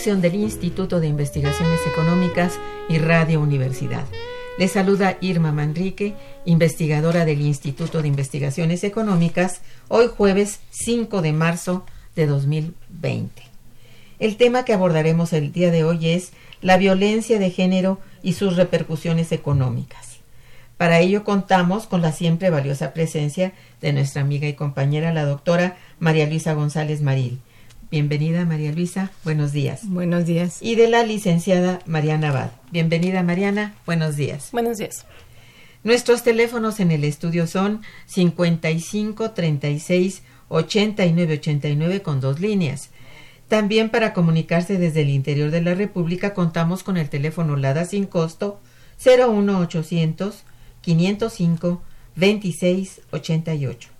[0.00, 4.06] Coproducción del Instituto de Investigaciones Económicas y Radio Universidad.
[4.58, 6.14] Le saluda Irma Manrique,
[6.46, 11.84] investigadora del Instituto de Investigaciones Económicas, hoy jueves 5 de marzo
[12.16, 13.42] de 2020.
[14.18, 18.56] El tema que abordaremos el día de hoy es la violencia de género y sus
[18.56, 20.20] repercusiones económicas.
[20.78, 25.76] Para ello contamos con la siempre valiosa presencia de nuestra amiga y compañera, la doctora
[25.98, 27.40] María Luisa González Maril
[27.90, 29.80] Bienvenida María Luisa, buenos días.
[29.82, 30.58] Buenos días.
[30.60, 32.52] Y de la licenciada Mariana Abad.
[32.70, 34.50] Bienvenida Mariana, buenos días.
[34.52, 35.06] Buenos días.
[35.82, 42.90] Nuestros teléfonos en el estudio son 55 36 89 89 con dos líneas.
[43.48, 48.06] También para comunicarse desde el interior de la República contamos con el teléfono LADA sin
[48.06, 48.60] costo
[49.04, 50.44] 01800
[50.80, 51.82] 505
[52.14, 53.99] 26 88.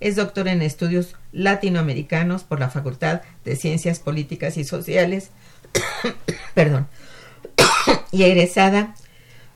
[0.00, 5.30] es doctora en estudios latinoamericanos por la Facultad de Ciencias Políticas y Sociales,
[6.54, 6.86] perdón,
[8.12, 8.94] y egresada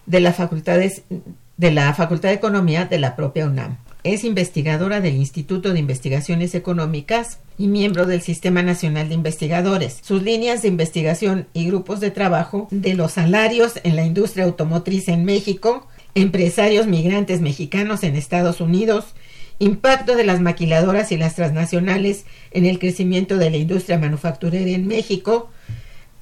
[0.06, 3.78] de la, Facultad de, la Facultad de Economía de la propia UNAM.
[4.02, 9.98] Es investigadora del Instituto de Investigaciones Económicas y miembro del Sistema Nacional de Investigadores.
[10.02, 15.08] Sus líneas de investigación y grupos de trabajo de los salarios en la industria automotriz
[15.08, 19.14] en México, empresarios migrantes mexicanos en Estados Unidos
[19.60, 24.88] impacto de las maquiladoras y las transnacionales en el crecimiento de la industria manufacturera en
[24.88, 25.50] México,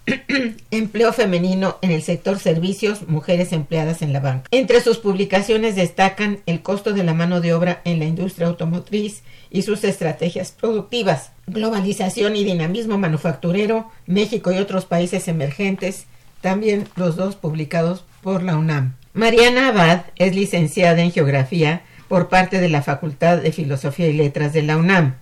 [0.70, 4.48] empleo femenino en el sector servicios, mujeres empleadas en la banca.
[4.50, 9.22] Entre sus publicaciones destacan el costo de la mano de obra en la industria automotriz
[9.50, 16.06] y sus estrategias productivas, globalización y dinamismo manufacturero, México y otros países emergentes,
[16.40, 18.94] también los dos publicados por la UNAM.
[19.12, 24.52] Mariana Abad es licenciada en Geografía por parte de la Facultad de Filosofía y Letras
[24.52, 25.16] de la UNAM.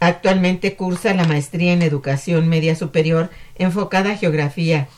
[0.00, 4.88] Actualmente cursa la maestría en Educación Media Superior enfocada a Geografía.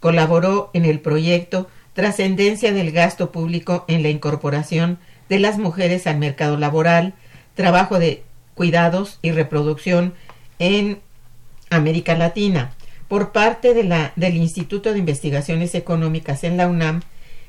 [0.00, 4.98] Colaboró en el proyecto Trascendencia del Gasto Público en la Incorporación
[5.28, 7.14] de las Mujeres al Mercado Laboral,
[7.54, 8.22] Trabajo de
[8.54, 10.14] Cuidados y Reproducción
[10.58, 11.00] en
[11.70, 12.72] América Latina,
[13.08, 17.02] por parte de la, del Instituto de Investigaciones Económicas en la UNAM,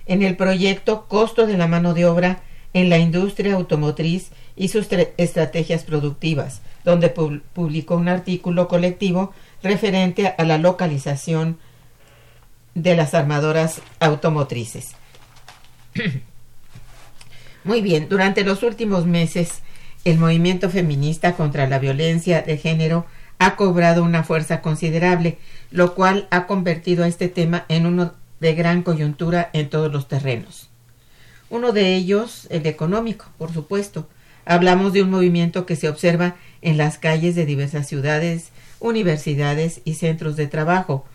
[0.05, 2.41] en el proyecto Costo de la Mano de Obra
[2.73, 4.87] en la industria automotriz y sus
[5.17, 9.33] estrategias productivas, donde publicó un artículo colectivo
[9.63, 11.57] referente a la localización
[12.75, 14.91] de las armadoras automotrices.
[17.63, 19.61] Muy bien, durante los últimos meses,
[20.05, 23.05] el movimiento feminista contra la violencia de género
[23.37, 25.37] ha cobrado una fuerza considerable,
[25.71, 30.07] lo cual ha convertido a este tema en uno de gran coyuntura en todos los
[30.07, 30.68] terrenos.
[31.49, 34.07] Uno de ellos, el económico, por supuesto.
[34.45, 38.49] Hablamos de un movimiento que se observa en las calles de diversas ciudades,
[38.79, 41.05] universidades y centros de trabajo.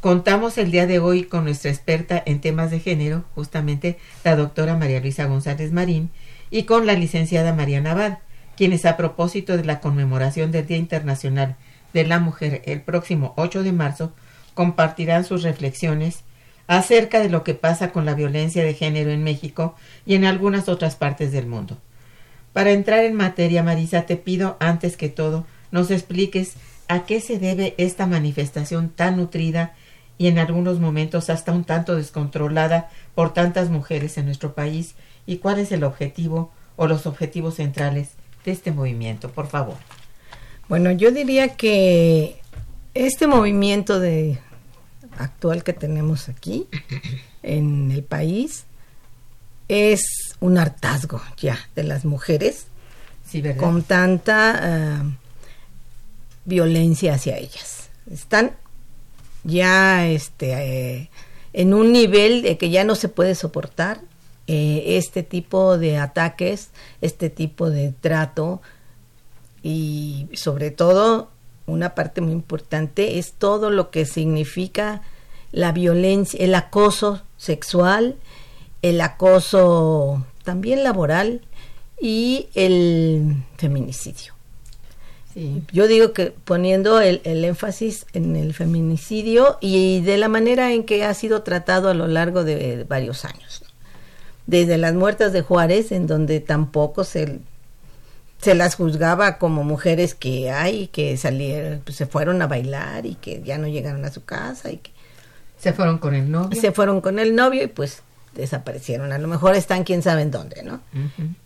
[0.00, 4.76] Contamos el día de hoy con nuestra experta en temas de género, justamente la doctora
[4.76, 6.10] María Luisa González Marín,
[6.50, 8.18] y con la licenciada María Navad,
[8.56, 11.56] quienes a propósito de la conmemoración del Día Internacional
[11.92, 14.12] de la Mujer el próximo 8 de marzo
[14.54, 16.24] compartirán sus reflexiones
[16.66, 19.74] acerca de lo que pasa con la violencia de género en México
[20.06, 21.78] y en algunas otras partes del mundo.
[22.52, 26.54] Para entrar en materia, Marisa, te pido antes que todo nos expliques
[26.88, 29.74] a qué se debe esta manifestación tan nutrida
[30.18, 34.94] y en algunos momentos hasta un tanto descontrolada por tantas mujeres en nuestro país
[35.26, 38.10] y cuál es el objetivo o los objetivos centrales
[38.44, 39.76] de este movimiento, por favor.
[40.68, 42.40] Bueno, yo diría que
[42.94, 44.38] este movimiento de
[45.18, 46.68] actual que tenemos aquí
[47.42, 48.64] en el país
[49.68, 50.02] es
[50.40, 52.66] un hartazgo ya de las mujeres
[53.56, 55.16] con tanta eh,
[56.44, 57.88] violencia hacia ellas.
[58.10, 58.52] Están
[59.44, 61.10] ya este, eh,
[61.52, 64.00] en un nivel de que ya no se puede soportar
[64.46, 66.70] eh, este tipo de ataques,
[67.00, 68.60] este tipo de trato
[69.62, 71.30] y sobre todo
[71.72, 75.02] una parte muy importante es todo lo que significa
[75.50, 78.16] la violencia, el acoso sexual,
[78.82, 81.42] el acoso también laboral
[82.00, 84.34] y el feminicidio.
[85.72, 91.04] Yo digo que poniendo el, énfasis en el feminicidio y de la manera en que
[91.04, 93.62] ha sido tratado a lo largo de varios años.
[94.46, 97.40] Desde las muertas de Juárez, en donde tampoco se
[98.42, 103.14] se las juzgaba como mujeres que hay, que salieron, pues, se fueron a bailar y
[103.14, 104.90] que ya no llegaron a su casa y que
[105.58, 106.60] se fueron con el novio.
[106.60, 108.02] Se fueron con el novio y pues
[108.34, 109.12] desaparecieron.
[109.12, 110.80] A lo mejor están quién sabe en dónde, ¿no?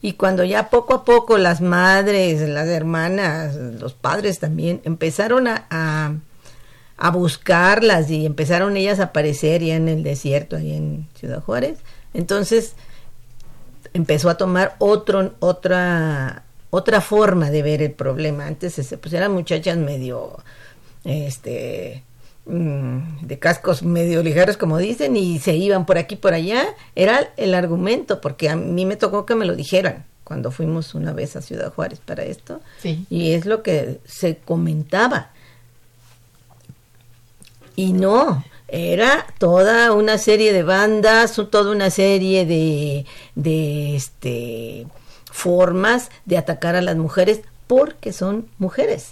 [0.00, 5.66] Y cuando ya poco a poco las madres, las hermanas, los padres también empezaron a,
[5.68, 6.14] a,
[6.96, 11.78] a buscarlas y empezaron ellas a aparecer ya en el desierto, ahí en Ciudad Juárez,
[12.14, 12.74] entonces
[13.92, 18.46] empezó a tomar otro, otra otra forma de ver el problema.
[18.46, 20.38] Antes este, pues eran muchachas medio,
[21.04, 22.02] este,
[22.46, 26.66] mm, de cascos medio ligeros, como dicen, y se iban por aquí por allá.
[26.94, 31.12] Era el argumento, porque a mí me tocó que me lo dijeran cuando fuimos una
[31.12, 32.60] vez a Ciudad Juárez para esto.
[33.08, 35.30] Y es lo que se comentaba.
[37.76, 44.86] Y no, era toda una serie de bandas, toda una serie de, de este
[45.36, 49.10] formas de atacar a las mujeres porque son mujeres,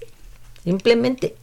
[0.64, 1.36] simplemente.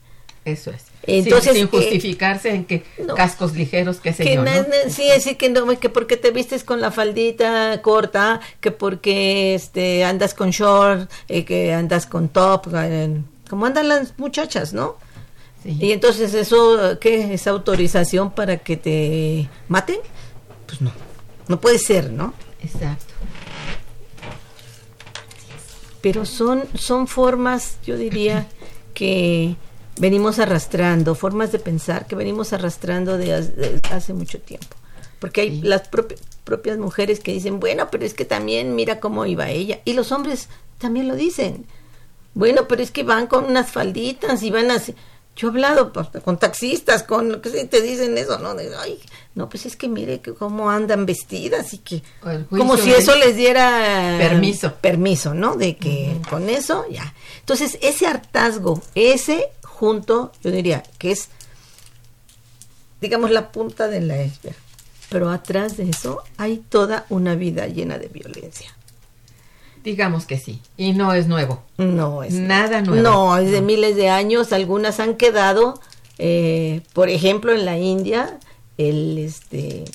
[0.43, 0.85] Eso es.
[1.03, 2.83] Entonces, sin, justificarse en que
[3.15, 4.43] cascos ligeros, que se yo,
[4.89, 10.03] Sí, así que no, que porque te vistes con la faldita corta, que porque este
[10.03, 14.97] andas con short, eh, que andas con top, eh, como andan las muchachas, ¿no?
[15.63, 19.97] Y entonces eso, ¿qué es autorización para que te maten?
[20.65, 20.91] Pues no,
[21.47, 22.33] no puede ser, ¿no?
[22.63, 23.10] Exacto
[26.01, 28.47] pero son, son formas, yo diría,
[28.93, 29.55] que
[29.97, 34.75] venimos arrastrando, formas de pensar que venimos arrastrando de, hace mucho tiempo.
[35.19, 35.87] Porque hay las
[36.43, 39.79] propias mujeres que dicen, bueno, pero es que también mira cómo iba ella.
[39.85, 40.49] Y los hombres
[40.79, 41.65] también lo dicen.
[42.33, 44.95] Bueno, pero es que van con unas falditas y van así.
[45.35, 48.53] Yo he hablado pues, con taxistas, con lo que te dicen eso, ¿no?
[48.79, 48.99] ay,
[49.33, 52.03] no, pues es que mire que cómo andan vestidas y que
[52.49, 55.55] como si eso les diera permiso, permiso, ¿no?
[55.55, 57.13] De que con eso ya.
[57.39, 61.29] Entonces ese hartazgo, ese junto, yo diría que es,
[62.99, 64.57] digamos la punta de la iceberg,
[65.09, 68.75] pero atrás de eso hay toda una vida llena de violencia.
[69.83, 71.63] Digamos que sí, y no es nuevo.
[71.77, 73.01] No es nada nuevo.
[73.01, 74.53] No, es de miles de años.
[74.53, 75.79] Algunas han quedado,
[76.19, 78.37] eh, por ejemplo, en la India,
[78.77, 79.85] el este,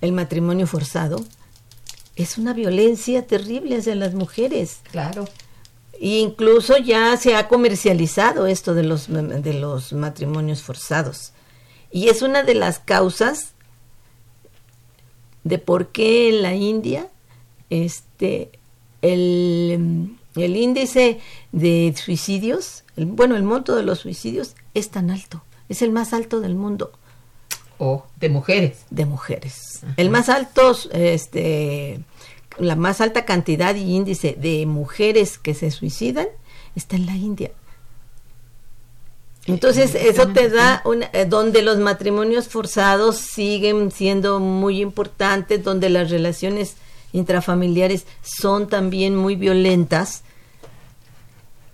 [0.00, 1.24] el matrimonio forzado
[2.16, 4.80] es una violencia terrible hacia las mujeres.
[4.90, 5.26] Claro.
[5.94, 11.32] E incluso ya se ha comercializado esto de los de los matrimonios forzados.
[11.90, 13.52] Y es una de las causas
[15.44, 17.08] de por qué en la India
[17.70, 18.50] este
[19.02, 21.20] el, el índice
[21.52, 26.12] de suicidios, el, bueno, el monto de los suicidios es tan alto, es el más
[26.12, 26.92] alto del mundo.
[27.78, 28.84] O de mujeres.
[28.90, 29.80] De mujeres.
[29.96, 32.00] El más alto, este,
[32.58, 36.28] la más alta cantidad y índice de mujeres que se suicidan
[36.76, 37.50] está en la India.
[39.46, 45.90] Entonces, eso te da una, eh, donde los matrimonios forzados siguen siendo muy importantes, donde
[45.90, 46.76] las relaciones
[47.12, 50.22] intrafamiliares son también muy violentas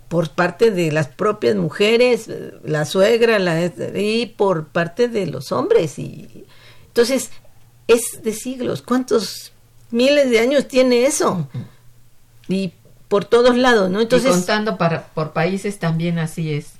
[0.07, 2.29] por parte de las propias mujeres,
[2.63, 5.99] la suegra, la, y por parte de los hombres.
[5.99, 6.45] Y,
[6.87, 7.29] entonces,
[7.87, 8.81] es de siglos.
[8.81, 9.53] ¿Cuántos
[9.91, 11.47] miles de años tiene eso?
[12.47, 12.73] Y
[13.07, 14.01] por todos lados, ¿no?
[14.01, 16.73] Entonces, y contando para, por países también así es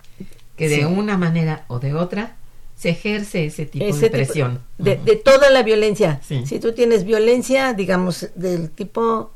[0.58, 2.36] que de una manera o de otra
[2.80, 4.62] se ejerce ese tipo de presión.
[4.78, 6.22] de, toda la violencia.
[6.24, 9.34] Si tú tienes violencia, digamos, del tipo,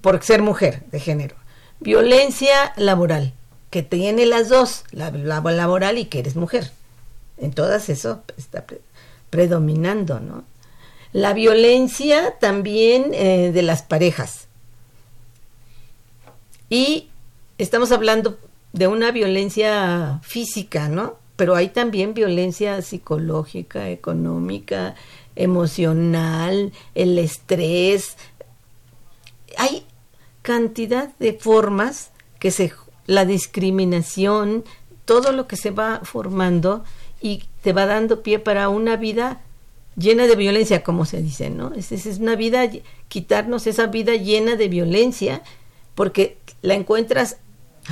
[0.00, 1.34] por ser mujer, de género.
[1.80, 3.34] Violencia laboral,
[3.70, 6.70] que tiene las dos, la, laboral y que eres mujer.
[7.36, 8.64] En todas eso está
[9.28, 10.44] predominando, ¿no?
[11.12, 14.46] La violencia también eh, de las parejas.
[16.70, 17.08] Y
[17.58, 18.38] estamos hablando
[18.72, 21.21] de una violencia física, ¿no?
[21.42, 24.94] Pero hay también violencia psicológica, económica,
[25.34, 28.16] emocional, el estrés.
[29.58, 29.84] Hay
[30.42, 32.72] cantidad de formas que se
[33.06, 34.62] la discriminación,
[35.04, 36.84] todo lo que se va formando
[37.20, 39.40] y te va dando pie para una vida
[39.96, 41.74] llena de violencia, como se dice, ¿no?
[41.74, 42.70] Es, es una vida,
[43.08, 45.42] quitarnos esa vida llena de violencia,
[45.96, 47.38] porque la encuentras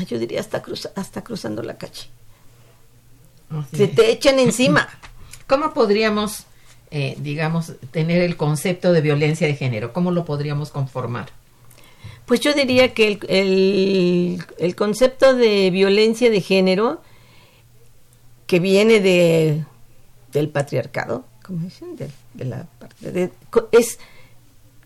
[0.07, 0.63] yo diría hasta,
[0.95, 2.20] hasta cruzando la calle.
[3.75, 4.89] Se te echan encima.
[5.47, 6.45] ¿Cómo podríamos,
[6.91, 9.93] eh, digamos, tener el concepto de violencia de género?
[9.93, 11.31] ¿Cómo lo podríamos conformar?
[12.27, 17.03] Pues yo diría que el, el, concepto de violencia de género,
[18.47, 19.65] que viene de,
[20.33, 23.33] del patriarcado, como dicen, de, la parte de,
[23.73, 23.99] es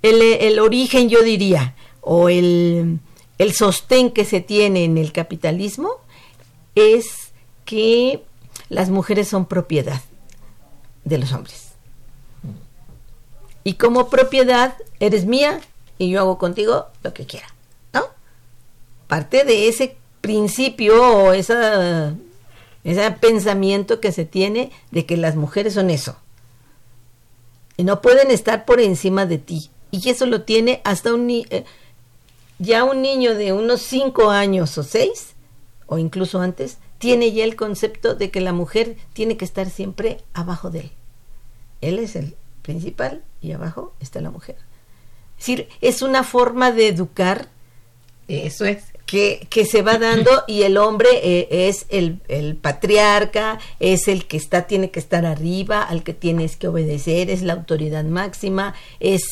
[0.01, 3.01] el, el origen, yo diría, o el
[3.39, 5.91] el sostén que se tiene en el capitalismo
[6.75, 7.33] es
[7.65, 8.23] que
[8.75, 10.01] las mujeres son propiedad
[11.05, 11.75] de los hombres.
[13.63, 15.61] Y como propiedad eres mía
[15.97, 17.47] y yo hago contigo lo que quiera,
[17.93, 18.03] ¿no?
[19.07, 21.55] Parte de ese principio o ese
[23.21, 26.17] pensamiento que se tiene de que las mujeres son eso.
[27.77, 29.71] Y no pueden estar por encima de ti.
[29.93, 31.31] Y eso lo tiene hasta un...
[31.31, 31.65] Eh,
[32.59, 35.35] ya un niño de unos cinco años o seis,
[35.87, 40.19] o incluso antes, tiene ya el concepto de que la mujer tiene que estar siempre
[40.33, 40.91] abajo de él.
[41.81, 44.57] Él es el principal y abajo está la mujer.
[45.39, 47.49] Es decir, es una forma de educar.
[48.29, 48.85] Eso es.
[49.05, 54.27] Que, que se va dando y el hombre eh, es el, el, patriarca, es el
[54.27, 58.75] que está, tiene que estar arriba, al que tienes que obedecer, es la autoridad máxima,
[59.01, 59.23] es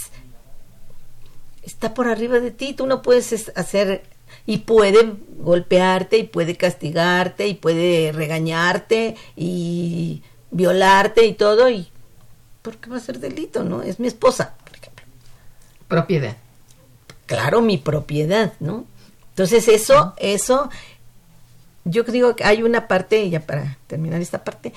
[1.63, 4.03] está por arriba de ti, tú no puedes hacer
[4.47, 11.89] y puede golpearte y puede castigarte y puede regañarte y violarte y todo y
[12.63, 13.83] ¿por qué va a ser delito, no?
[13.83, 15.05] Es mi esposa, por ejemplo.
[15.89, 16.37] Propiedad.
[17.27, 18.85] Claro, mi propiedad, ¿no?
[19.31, 20.71] Entonces eso, eso,
[21.85, 24.73] yo digo que hay una parte, ya para terminar esta parte,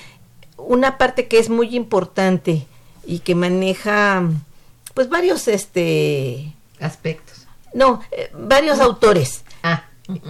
[0.57, 2.65] una parte que es muy importante
[3.05, 4.23] y que maneja
[4.93, 7.47] pues varios este aspectos.
[7.73, 9.43] No, eh, varios autores.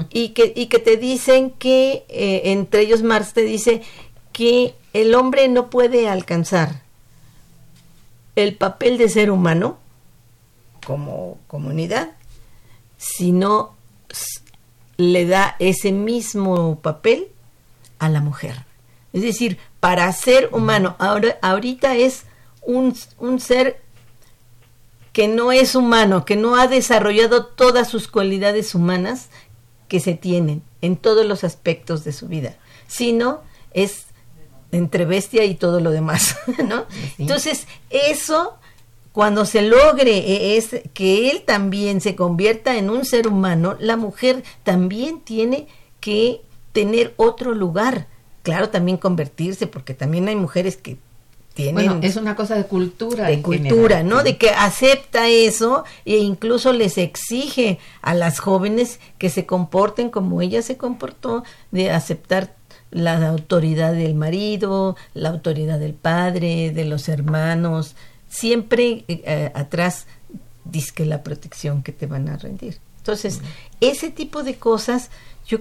[0.10, 3.82] Y que, y que te dicen que, eh, entre ellos Marx te dice
[4.32, 6.82] que el hombre no puede alcanzar
[8.36, 9.78] el papel de ser humano
[10.86, 12.12] como comunidad
[12.98, 13.76] si no
[14.98, 17.28] le da ese mismo papel
[18.00, 18.66] a la mujer.
[19.14, 22.24] Es decir, para ser humano, ahora, ahorita es
[22.62, 23.82] un, un ser
[25.14, 29.30] que no es humano, que no ha desarrollado todas sus cualidades humanas
[29.88, 32.56] que se tienen en todos los aspectos de su vida,
[32.88, 34.06] sino es
[34.72, 36.38] entre bestia y todo lo demás,
[36.68, 36.86] ¿no?
[37.18, 38.58] Entonces, eso
[39.16, 43.96] cuando se logre e, es que él también se convierta en un ser humano, la
[43.96, 45.68] mujer también tiene
[46.02, 46.42] que
[46.74, 48.08] tener otro lugar.
[48.44, 50.98] Claro, también convertirse, porque también hay mujeres que
[51.72, 53.28] bueno, es una cosa de cultura.
[53.28, 54.24] De cultura, ¿no?
[54.24, 60.42] De que acepta eso e incluso les exige a las jóvenes que se comporten como
[60.42, 62.56] ella se comportó, de aceptar
[62.92, 67.96] la autoridad del marido, la autoridad del padre, de los hermanos,
[68.30, 70.08] siempre eh, atrás
[70.66, 72.80] disque la protección que te van a rendir.
[72.98, 73.42] Entonces,
[73.82, 75.10] ese tipo de cosas
[75.48, 75.60] yo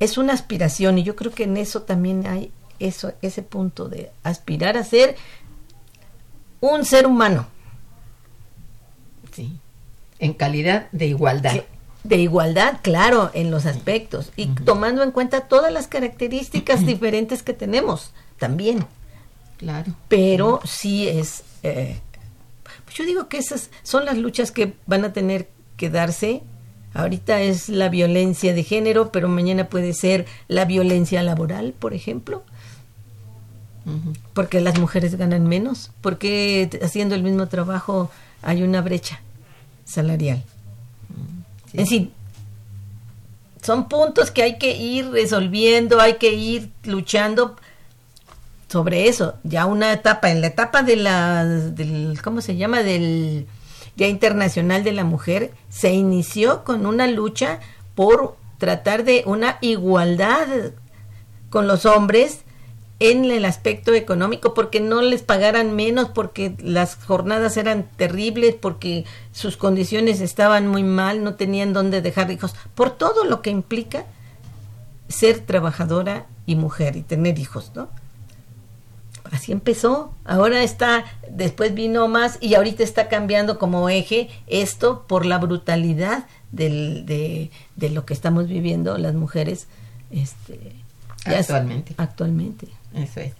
[0.00, 2.50] es una aspiración y yo creo que en eso también hay
[2.80, 5.16] eso, ese punto de aspirar a ser
[6.60, 7.46] un ser humano.
[9.32, 9.58] Sí.
[10.18, 11.64] En calidad de igualdad.
[12.02, 17.52] de igualdad, claro, en los aspectos y tomando en cuenta todas las características diferentes que
[17.52, 18.86] tenemos también.
[19.58, 19.92] Claro.
[20.08, 22.00] Pero sí es, eh,
[22.94, 26.42] yo digo que esas son las luchas que van a tener que darse.
[26.92, 32.42] Ahorita es la violencia de género, pero mañana puede ser la violencia laboral, por ejemplo.
[34.34, 38.10] Porque las mujeres ganan menos, porque haciendo el mismo trabajo
[38.42, 39.20] hay una brecha
[39.84, 40.44] salarial.
[41.72, 42.12] En fin,
[43.62, 47.56] son puntos que hay que ir resolviendo, hay que ir luchando
[48.68, 49.34] sobre eso.
[49.42, 52.82] Ya una etapa, en la etapa de la, del, ¿cómo se llama?
[52.82, 53.46] Del
[53.96, 57.60] Día Internacional de la Mujer, se inició con una lucha
[57.94, 60.46] por tratar de una igualdad
[61.50, 62.42] con los hombres
[63.00, 69.06] en el aspecto económico, porque no les pagaran menos, porque las jornadas eran terribles, porque
[69.32, 74.04] sus condiciones estaban muy mal, no tenían dónde dejar hijos, por todo lo que implica
[75.08, 77.88] ser trabajadora y mujer y tener hijos, ¿no?
[79.32, 85.24] Así empezó, ahora está, después vino más y ahorita está cambiando como eje esto por
[85.24, 89.68] la brutalidad del, de, de lo que estamos viviendo las mujeres
[90.10, 90.72] este,
[91.24, 91.94] actualmente.
[91.96, 92.79] actualmente.
[92.94, 93.32] Eso es.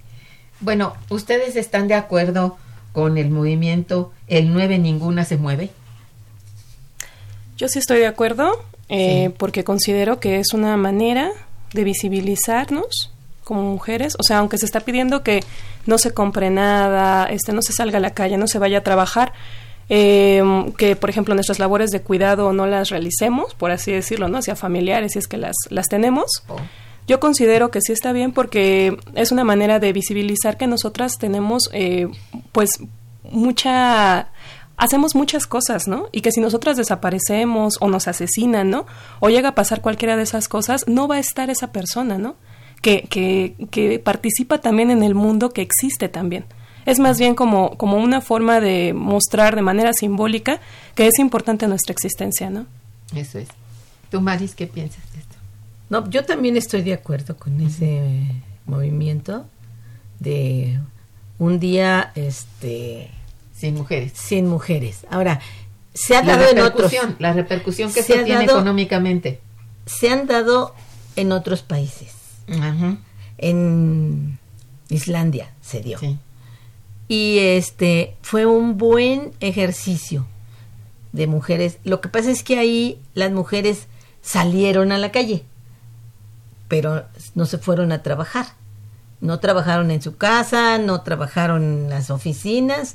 [0.61, 2.57] Bueno, ¿ustedes están de acuerdo
[2.93, 5.71] con el movimiento El 9 Ninguna se mueve?
[7.57, 8.53] Yo sí estoy de acuerdo,
[8.89, 9.35] eh, Sí.
[9.39, 11.31] porque considero que es una manera
[11.73, 13.13] de visibilizarnos
[13.45, 14.17] como mujeres.
[14.19, 15.43] O sea, aunque se está pidiendo que
[15.87, 18.83] no se compre nada, este, no se salga a la calle, no se vaya a
[18.83, 19.33] trabajar,
[19.89, 20.43] eh,
[20.79, 24.39] que por ejemplo nuestras labores de cuidado no las realicemos, por así decirlo, ¿no?
[24.39, 26.31] Hacia familiares, si es que las, las tenemos.
[27.11, 31.69] Yo considero que sí está bien porque es una manera de visibilizar que nosotras tenemos,
[31.73, 32.07] eh,
[32.53, 32.79] pues,
[33.25, 34.29] mucha
[34.77, 36.09] hacemos muchas cosas, ¿no?
[36.13, 38.87] Y que si nosotras desaparecemos o nos asesinan, ¿no?
[39.19, 42.37] O llega a pasar cualquiera de esas cosas, no va a estar esa persona, ¿no?
[42.81, 46.45] Que, que, que participa también en el mundo que existe también.
[46.87, 50.61] Es más bien como, como una forma de mostrar de manera simbólica
[50.95, 52.67] que es importante nuestra existencia, ¿no?
[53.17, 53.49] Eso es.
[54.13, 55.30] ¿Tú, Maris, qué piensas de esto?
[55.91, 58.25] No, yo también estoy de acuerdo con ese
[58.67, 59.45] movimiento
[60.21, 60.79] de
[61.39, 63.11] un día este
[63.53, 64.13] Sin mujeres.
[64.15, 65.07] sin mujeres.
[65.11, 65.41] Ahora,
[65.93, 69.41] se ha La dado en otros repercusión, la repercusión que Se tiene dado- económicamente.
[69.87, 70.75] se han dado
[71.17, 72.13] en otros países.
[72.49, 72.97] Ajá.
[73.39, 74.39] En
[74.89, 75.99] Islandia se dio.
[75.99, 76.17] Sí.
[77.09, 80.27] Y este fue un buen ejercicio
[81.13, 81.79] de mujeres.
[81.83, 83.87] Lo que pasa es que ahí las mujeres
[84.23, 85.43] salieron a la calle,
[86.71, 87.05] pero
[87.35, 88.47] no se fueron a trabajar.
[89.21, 92.95] No trabajaron en su casa, no trabajaron en las oficinas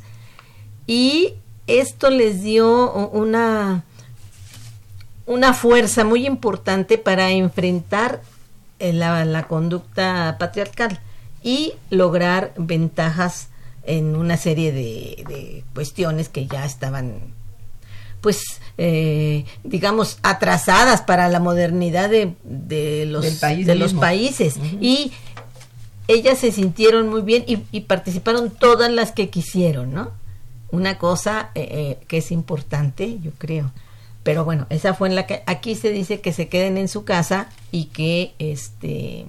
[0.88, 1.34] y
[1.68, 3.84] esto les dio una
[5.28, 8.22] una fuerza muy importante para enfrentar
[8.80, 11.00] eh, la, la conducta patriarcal
[11.44, 13.50] y lograr ventajas
[13.84, 17.35] en una serie de, de cuestiones que ya estaban
[18.26, 24.56] pues eh, digamos atrasadas para la modernidad de, de los Del país de los países.
[24.82, 25.12] Y
[26.08, 30.10] ellas se sintieron muy bien y, y participaron todas las que quisieron no
[30.72, 33.72] una cosa eh, eh, que es importante yo creo.
[34.24, 37.06] Pero bueno esa fue en la que aquí se dice que se queden en su
[37.06, 39.28] casa y que este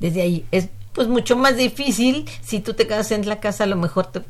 [0.00, 3.68] desde ahí es pues mucho más difícil si tú te quedas en la casa a
[3.68, 4.22] lo mejor te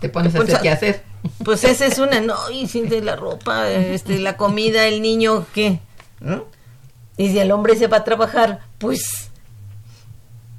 [0.00, 1.02] Te pones Te a hacer a- qué hacer.
[1.44, 5.46] pues esa es una, no, y sin de la ropa, este, la comida, el niño,
[5.54, 5.80] ¿qué?
[6.20, 6.44] ¿No?
[7.16, 9.30] Y si el hombre se va a trabajar, pues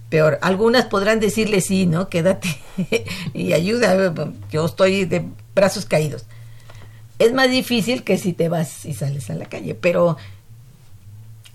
[0.10, 0.40] peor.
[0.42, 2.10] Algunas podrán decirle sí, ¿no?
[2.10, 2.50] Quédate
[3.34, 4.14] y ayuda,
[4.50, 6.26] yo estoy de brazos caídos.
[7.20, 10.18] Es más difícil que si te vas y sales a la calle, pero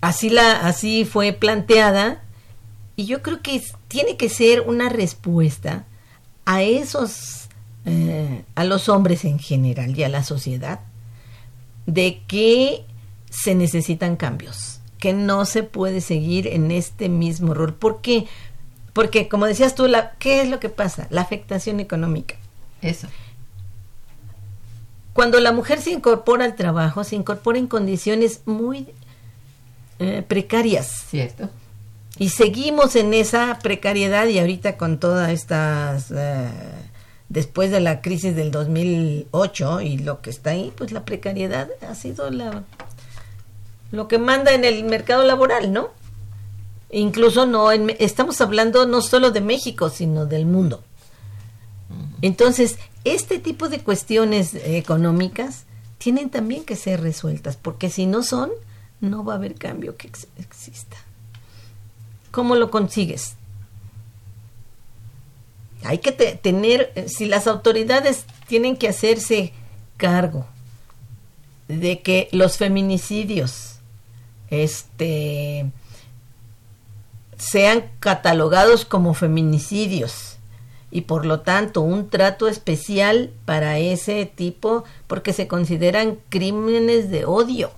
[0.01, 2.21] así la así fue planteada
[2.95, 5.85] y yo creo que tiene que ser una respuesta
[6.45, 7.42] a esos
[7.85, 10.79] eh, a los hombres en general y a la sociedad
[11.85, 12.85] de que
[13.29, 17.73] se necesitan cambios, que no se puede seguir en este mismo rol.
[17.73, 18.25] ¿Por qué?
[18.93, 21.07] Porque, como decías tú, la, ¿qué es lo que pasa?
[21.09, 22.35] La afectación económica.
[22.81, 23.07] Eso.
[25.13, 28.87] Cuando la mujer se incorpora al trabajo, se incorpora en condiciones muy
[29.99, 31.05] eh, precarias.
[31.09, 31.49] Cierto.
[32.17, 36.49] Y seguimos en esa precariedad y ahorita con todas estas, eh,
[37.33, 41.95] después de la crisis del 2008 y lo que está ahí, pues la precariedad ha
[41.95, 42.63] sido la,
[43.91, 45.89] lo que manda en el mercado laboral, ¿no?
[46.91, 50.83] Incluso no, en estamos hablando no solo de México, sino del mundo.
[52.21, 55.65] Entonces, este tipo de cuestiones económicas
[55.97, 58.51] tienen también que ser resueltas, porque si no son,
[59.01, 60.97] no va a haber cambio que ex- exista.
[62.31, 63.35] ¿Cómo lo consigues?
[65.83, 69.53] Hay que te- tener, si las autoridades tienen que hacerse
[69.97, 70.45] cargo
[71.67, 73.79] de que los feminicidios
[74.49, 75.71] este
[77.37, 80.37] sean catalogados como feminicidios
[80.91, 87.25] y por lo tanto un trato especial para ese tipo porque se consideran crímenes de
[87.25, 87.71] odio.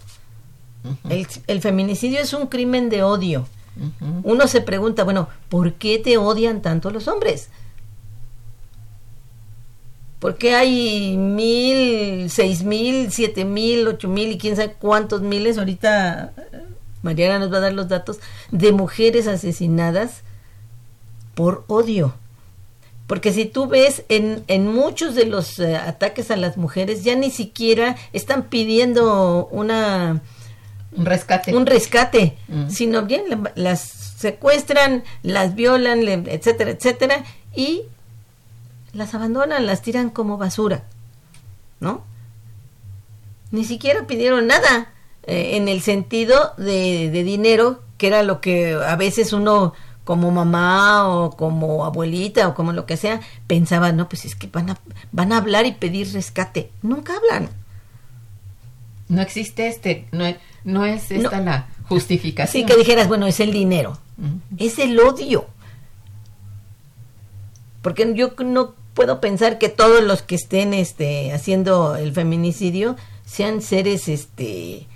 [1.10, 3.48] el, el feminicidio es un crimen de odio.
[4.24, 7.50] Uno se pregunta, bueno, ¿por qué te odian tanto los hombres?
[10.26, 15.60] ¿Por qué hay mil, seis mil, siete mil, ocho mil y quién sabe cuántos miles?
[15.60, 16.62] Ahorita eh,
[17.04, 18.18] Mariana nos va a dar los datos
[18.50, 20.24] de mujeres asesinadas
[21.36, 22.16] por odio.
[23.06, 27.14] Porque si tú ves en, en muchos de los eh, ataques a las mujeres, ya
[27.16, 30.24] ni siquiera están pidiendo una
[30.98, 31.56] Un rescate.
[31.56, 32.70] un rescate, Mm.
[32.72, 33.82] sino bien la- las
[34.18, 37.24] secuestran, las violan, etcétera, etcétera,
[37.56, 37.84] y
[38.96, 40.84] las abandonan, las tiran como basura,
[41.80, 42.04] ¿no?
[43.52, 48.74] Ni siquiera pidieron nada eh, en el sentido de, de dinero, que era lo que
[48.74, 54.08] a veces uno como mamá o como abuelita o como lo que sea pensaba, no,
[54.08, 54.78] pues es que van a,
[55.12, 56.72] van a hablar y pedir rescate.
[56.82, 57.50] Nunca hablan.
[59.08, 60.26] No existe este, no,
[60.64, 61.46] no es esta No.
[61.46, 62.64] la justificación.
[62.64, 63.98] Así que dijeras, bueno, es el dinero.
[64.58, 65.48] Es el odio.
[67.82, 73.62] Porque yo no puedo pensar que todos los que estén este haciendo el feminicidio sean
[73.62, 74.88] seres este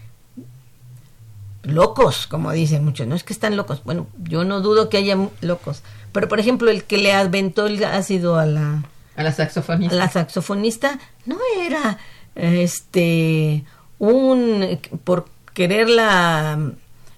[1.63, 3.83] locos, como dicen muchos, no es que están locos.
[3.83, 7.83] Bueno, yo no dudo que haya locos, pero por ejemplo, el que le aventó el
[7.83, 8.83] ácido a la
[9.15, 9.95] A la a saxofonista.
[9.95, 11.99] la saxofonista no era
[12.35, 13.65] este
[13.99, 16.57] un por quererla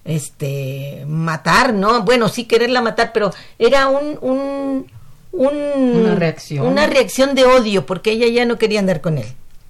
[0.04, 4.90] este matar no bueno sí quererla matar pero era un un,
[5.32, 6.66] un- Una reacción.
[6.66, 9.26] una reacción de odio porque ella ya no quería andar con él.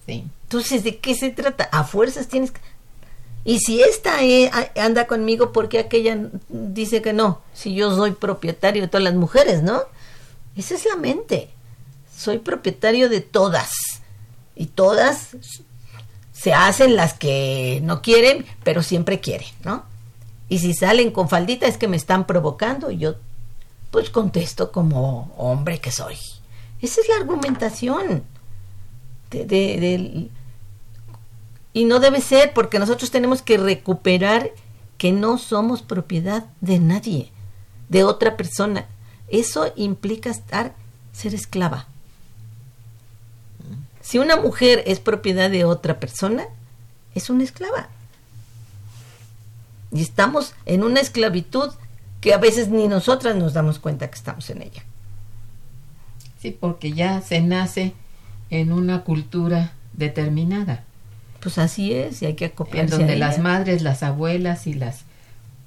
[0.07, 0.25] Sí.
[0.45, 2.61] entonces de qué se trata a fuerzas tienes que
[3.45, 8.83] y si esta eh, anda conmigo porque aquella dice que no si yo soy propietario
[8.83, 9.83] de todas las mujeres no
[10.57, 11.49] esa es la mente.
[12.15, 13.71] Soy propietario de todas.
[14.55, 15.31] Y todas
[16.33, 19.85] se hacen las que no quieren pero siempre quieren no
[20.49, 23.15] y si salen con faldita es que me están provocando y yo
[23.93, 26.17] pues contesto como hombre que soy
[26.83, 28.25] esa es la argumentación
[31.73, 34.51] y no debe ser porque nosotros tenemos que recuperar
[34.99, 37.31] que no somos propiedad de nadie,
[37.89, 38.87] de otra persona.
[39.29, 40.75] Eso implica estar,
[41.13, 41.87] ser esclava.
[44.01, 46.45] Si una mujer es propiedad de otra persona,
[47.15, 47.89] es una esclava.
[49.93, 51.73] Y estamos en una esclavitud
[52.23, 54.83] que a veces ni nosotras nos damos cuenta que estamos en ella.
[56.41, 57.93] Sí, porque ya se nace
[58.49, 60.85] en una cultura determinada,
[61.41, 64.73] Pues así es, y hay que en acopiarse donde a las madres, las abuelas y
[64.73, 65.05] las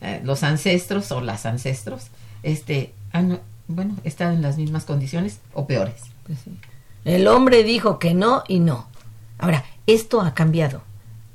[0.02, 2.08] eh, los ancestros o las ancestros,
[2.44, 5.96] este, han, bueno, están en las mismas condiciones o peores.
[6.26, 6.52] Pues sí.
[7.06, 8.88] El hombre dijo que no y no.
[9.38, 10.82] Ahora, esto ha cambiado.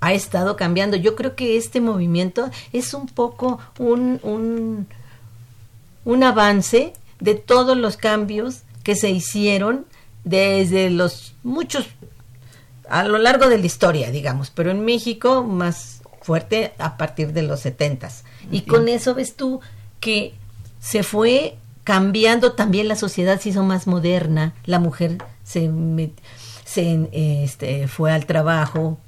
[0.00, 0.96] Ha estado cambiando.
[0.96, 4.86] Yo creo que este movimiento es un poco un, un,
[6.04, 9.86] un avance de todos los cambios que se hicieron
[10.24, 11.86] desde los muchos
[12.88, 17.42] a lo largo de la historia, digamos, pero en México más fuerte a partir de
[17.42, 18.24] los setentas.
[18.50, 19.60] Y con eso ves tú
[20.00, 20.34] que
[20.80, 26.18] se fue cambiando también la sociedad se hizo más moderna, la mujer se, met-
[26.64, 28.98] se este, fue al trabajo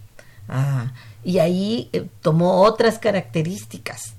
[0.48, 0.92] ah,
[1.24, 4.14] y ahí eh, tomó otras características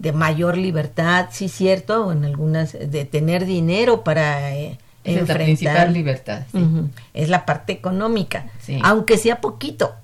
[0.00, 5.20] de mayor libertad, sí cierto, o en algunas de tener dinero para eh, es la
[5.20, 6.42] enfrentar principal libertad.
[6.50, 6.66] sí.
[7.14, 8.80] Es la parte económica, Sí.
[8.82, 9.94] aunque sea poquito,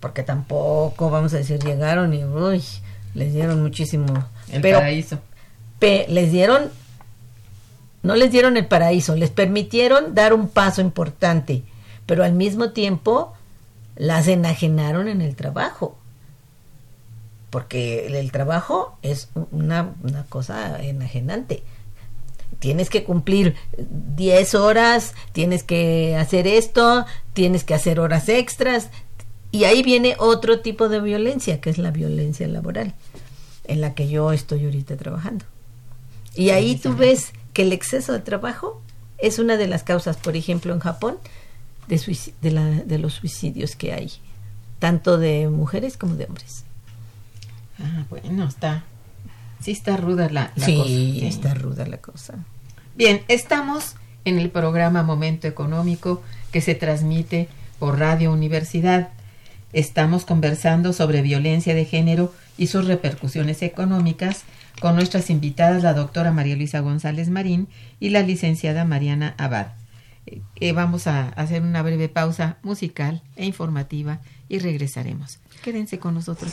[0.00, 2.62] porque tampoco, vamos a decir, llegaron y uy,
[3.14, 4.06] les dieron muchísimo.
[4.52, 5.18] El pero paraíso.
[5.78, 6.68] pe- les dieron,
[8.02, 11.62] no les dieron el paraíso, les permitieron dar un paso importante,
[12.06, 13.32] pero al mismo tiempo
[13.96, 15.96] las enajenaron en el trabajo.
[17.50, 21.62] Porque el, el trabajo es una, una cosa enajenante
[22.58, 28.90] tienes que cumplir 10 horas, tienes que hacer esto, tienes que hacer horas extras.
[29.50, 32.92] Y ahí viene otro tipo de violencia, que es la violencia laboral,
[33.64, 35.46] en la que yo estoy ahorita trabajando.
[36.34, 38.82] Y ahí tú ves que el exceso de trabajo
[39.16, 41.16] es una de las causas, por ejemplo, en Japón,
[41.88, 44.12] de, la- de los suicidios que hay.
[44.80, 46.64] tanto de mujeres como de hombres.
[47.82, 48.84] Ah, bueno, está.
[49.60, 50.88] Sí está ruda la, la sí, cosa.
[50.88, 51.20] Sí.
[51.24, 52.34] está ruda la cosa.
[52.96, 59.10] Bien, estamos en el programa Momento Económico que se transmite por Radio Universidad.
[59.72, 64.44] Estamos conversando sobre violencia de género y sus repercusiones económicas
[64.80, 67.68] con nuestras invitadas, la doctora María Luisa González Marín
[68.00, 69.68] y la licenciada Mariana Abad.
[70.26, 75.38] Eh, eh, vamos a hacer una breve pausa musical e informativa y regresaremos.
[75.62, 76.52] Quédense con nosotros.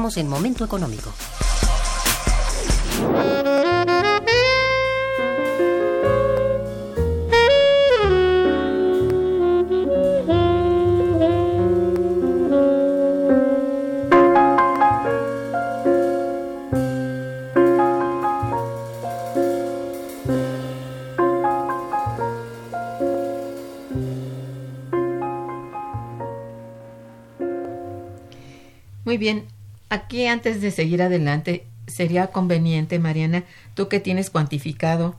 [0.00, 1.12] En Momento Económico.
[29.04, 29.48] Muy bien,
[29.90, 35.16] aquí antes de seguir adelante, sería conveniente, Mariana, tú que tienes cuantificado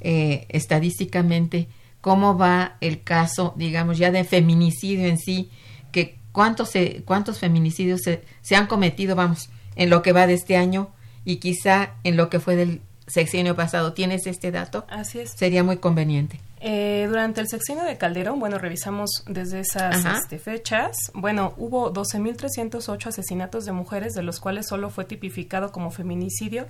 [0.00, 1.68] eh, estadísticamente
[2.00, 5.50] cómo va el caso, digamos, ya de feminicidio en sí,
[5.92, 10.34] que cuántos, se, cuántos feminicidios se, se han cometido, vamos, en lo que va de
[10.34, 10.90] este año
[11.24, 13.92] y quizá en lo que fue del sexenio pasado.
[13.92, 14.86] ¿Tienes este dato?
[14.88, 15.32] Así es.
[15.36, 16.40] Sería muy conveniente.
[16.66, 23.06] Eh, durante el sexenio de Calderón, bueno, revisamos desde esas este, fechas, bueno, hubo 12.308
[23.08, 26.66] asesinatos de mujeres, de los cuales solo fue tipificado como feminicidio.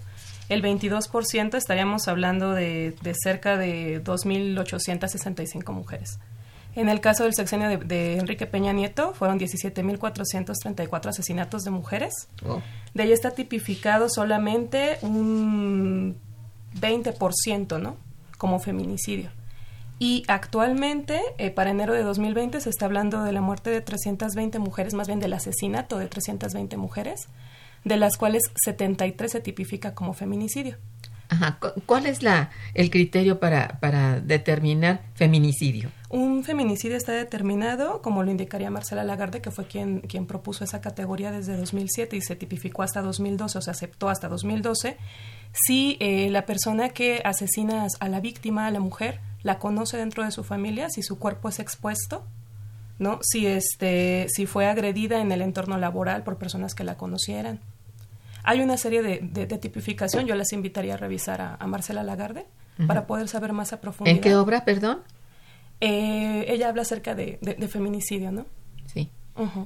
[0.49, 6.19] El 22% estaríamos hablando de, de cerca de 2.865 mujeres.
[6.75, 12.13] En el caso del sexenio de, de Enrique Peña Nieto, fueron 17.434 asesinatos de mujeres.
[12.45, 12.61] Oh.
[12.95, 16.17] De ahí está tipificado solamente un
[16.81, 17.97] 20%, ¿no?
[18.39, 19.31] Como feminicidio.
[19.99, 24.59] Y actualmente, eh, para enero de 2020, se está hablando de la muerte de 320
[24.59, 27.29] mujeres, más bien del asesinato de 320 mujeres,
[27.85, 30.77] de las cuales 73 se tipifica como feminicidio.
[31.29, 31.59] Ajá.
[31.87, 35.91] ¿Cuál es la, el criterio para, para determinar feminicidio?
[36.11, 40.81] Un feminicidio está determinado, como lo indicaría Marcela Lagarde, que fue quien, quien propuso esa
[40.81, 44.97] categoría desde 2007 y se tipificó hasta 2012, o se aceptó hasta 2012,
[45.55, 50.25] si eh, la persona que asesina a la víctima, a la mujer, la conoce dentro
[50.25, 52.25] de su familia, si su cuerpo es expuesto,
[52.99, 53.21] ¿no?
[53.23, 57.61] Si este, si fue agredida en el entorno laboral por personas que la conocieran.
[58.43, 62.47] Hay una serie de, de, tipificación, yo les invitaría a revisar a, Marcela Lagarde
[62.87, 64.17] para poder saber más a profundidad.
[64.17, 64.99] ¿En qué obra, perdón?
[65.81, 67.39] Eh, ella habla acerca de,
[67.69, 68.47] feminicidio, ¿no?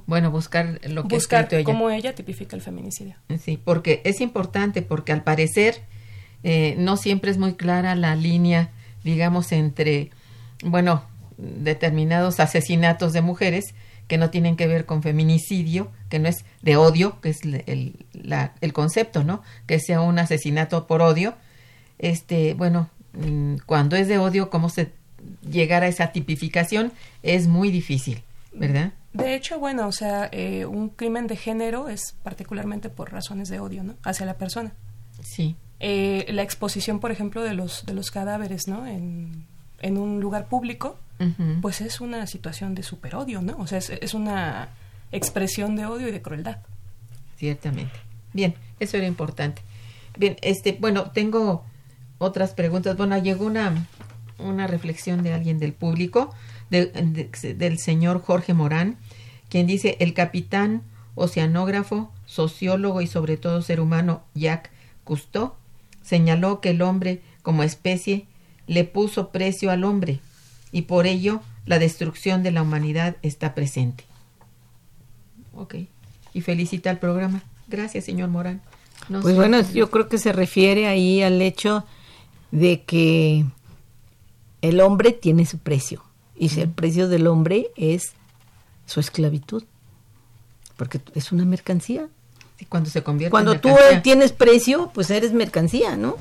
[0.07, 3.16] Bueno, buscar lo que buscar cómo ella tipifica el feminicidio.
[3.38, 5.83] Sí, porque es importante, porque al parecer
[6.42, 8.70] eh, no siempre es muy clara la línea,
[9.04, 10.11] digamos, entre,
[10.64, 11.04] bueno,
[11.37, 13.74] determinados asesinatos de mujeres
[14.07, 18.07] que no tienen que ver con feminicidio, que no es de odio, que es el,
[18.61, 19.42] el concepto, ¿no?
[19.66, 21.35] Que sea un asesinato por odio.
[21.98, 24.92] Este, bueno, mm, cuando es de odio, cómo se
[25.48, 28.92] llegar a esa tipificación es muy difícil, ¿verdad?
[29.12, 33.61] De hecho, bueno, o sea, eh, un crimen de género es particularmente por razones de
[33.61, 33.94] odio, ¿no?
[34.05, 34.75] Hacia la persona.
[35.23, 35.57] Sí.
[35.81, 38.87] Eh, la exposición, por ejemplo, de los, de los cadáveres, ¿no?
[38.87, 39.47] En,
[39.81, 40.99] en un lugar público,
[41.61, 43.57] pues es una situación de super odio, ¿no?
[43.59, 44.68] O sea, es, es, una
[45.11, 46.59] expresión de odio y de crueldad.
[47.37, 47.99] Ciertamente.
[48.33, 49.62] Bien, eso era importante.
[50.16, 51.64] Bien, este, bueno, tengo
[52.18, 52.97] otras preguntas.
[52.97, 53.87] Bueno, llegó una,
[54.38, 56.35] una reflexión de alguien del público,
[56.70, 58.96] del señor Jorge Morán,
[59.48, 60.83] quien dice, el capitán,
[61.14, 64.70] oceanógrafo, sociólogo y sobre todo ser humano Jacques
[65.04, 65.54] Cousteau
[66.02, 68.26] señaló que el hombre como especie
[68.66, 70.20] le puso precio al hombre
[70.72, 74.04] y por ello la destrucción de la humanidad está presente.
[75.54, 75.74] Ok.
[76.35, 77.42] Y felicita al programa.
[77.66, 78.62] Gracias, señor Morán.
[79.22, 81.85] pues bueno, yo creo que se refiere ahí al hecho
[82.50, 83.44] de que
[84.62, 86.02] el hombre tiene su precio.
[86.38, 88.12] Y si el precio del hombre es
[88.87, 89.64] su esclavitud.
[90.77, 92.09] Porque es una mercancía.
[92.61, 93.70] Y cuando se convierte Cuando tú
[94.03, 96.16] tienes precio, pues eres mercancía, ¿no?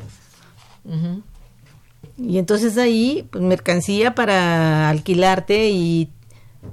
[2.18, 6.10] Y entonces ahí, pues mercancía para alquilarte y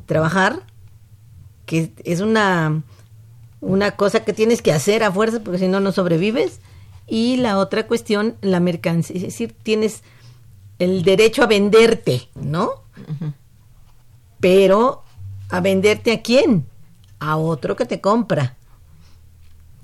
[0.06, 0.62] trabajar,
[1.66, 2.82] que es una,
[3.60, 6.60] una cosa que tienes que hacer a fuerza porque si no, no sobrevives.
[7.06, 10.02] Y la otra cuestión, la mercancía, es decir, tienes
[10.78, 12.83] el derecho a venderte, ¿no?
[14.40, 15.02] Pero
[15.50, 16.66] a venderte a quién?
[17.20, 18.56] A otro que te compra.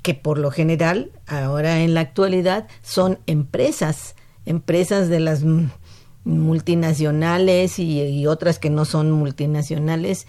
[0.02, 5.42] Que por lo general, ahora en la actualidad, son empresas, empresas de las
[6.24, 10.26] multinacionales y, otras que no son multinacionales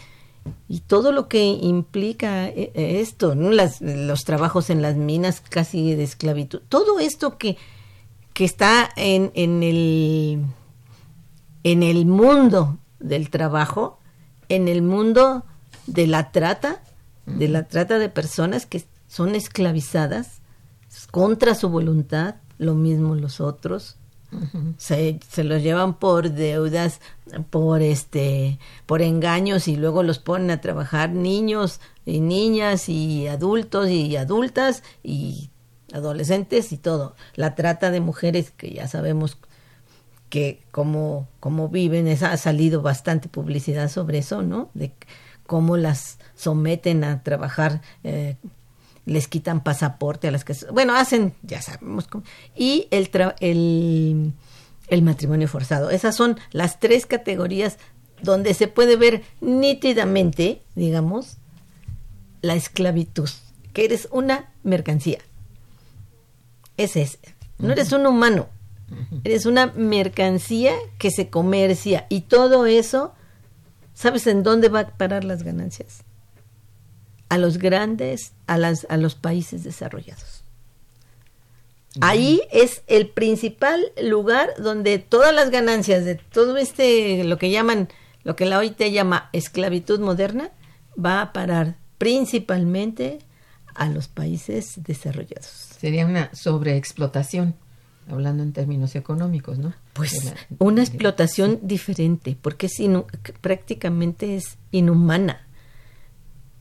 [0.68, 3.52] y todo lo que implica eh, esto, ¿no?
[3.52, 7.58] los trabajos en las minas casi de esclavitud, todo esto que
[8.34, 10.46] que está en, en, el,
[11.64, 14.00] en el mundo del trabajo,
[14.50, 15.46] en el mundo
[15.88, 16.82] de la trata,
[17.26, 20.42] de la trata de personas que son esclavizadas
[21.12, 23.98] contra su voluntad, lo mismo los otros.
[24.78, 27.02] se, se, los llevan por deudas,
[27.50, 33.90] por este, por engaños y luego los ponen a trabajar niños y niñas y adultos
[33.90, 35.50] y adultas y
[35.94, 37.16] adolescentes y todo.
[37.36, 39.38] La trata de mujeres, que ya sabemos
[40.32, 44.72] que cómo, cómo viven, ha salido bastante publicidad sobre eso, ¿no?
[44.74, 44.92] De
[45.46, 48.38] cómo las someten a trabajar, eh,
[49.06, 50.56] les quitan pasaporte a las que...
[50.74, 52.24] Bueno, hacen, ya sabemos cómo.
[52.56, 54.34] Y el, el,
[54.88, 55.92] el matrimonio forzado.
[55.92, 57.78] Esas son las tres categorías
[58.24, 61.38] donde se puede ver nítidamente, digamos,
[62.42, 63.30] la esclavitud,
[63.74, 65.20] que eres una mercancía
[66.84, 67.20] es
[67.60, 68.48] No eres un humano,
[69.24, 73.14] eres una mercancía que se comercia y todo eso,
[73.94, 76.04] ¿sabes en dónde va a parar las ganancias?
[77.30, 80.44] A los grandes, a, las, a los países desarrollados.
[82.00, 87.90] Ahí es el principal lugar donde todas las ganancias de todo este, lo que llaman,
[88.24, 90.52] lo que la OIT llama esclavitud moderna,
[91.04, 93.20] va a parar principalmente
[93.76, 95.46] a los países desarrollados.
[95.80, 97.56] Sería una sobreexplotación,
[98.12, 99.74] hablando en términos económicos, ¿no?
[99.94, 102.82] Pues una explotación diferente, porque es
[103.42, 105.48] prácticamente es inhumana.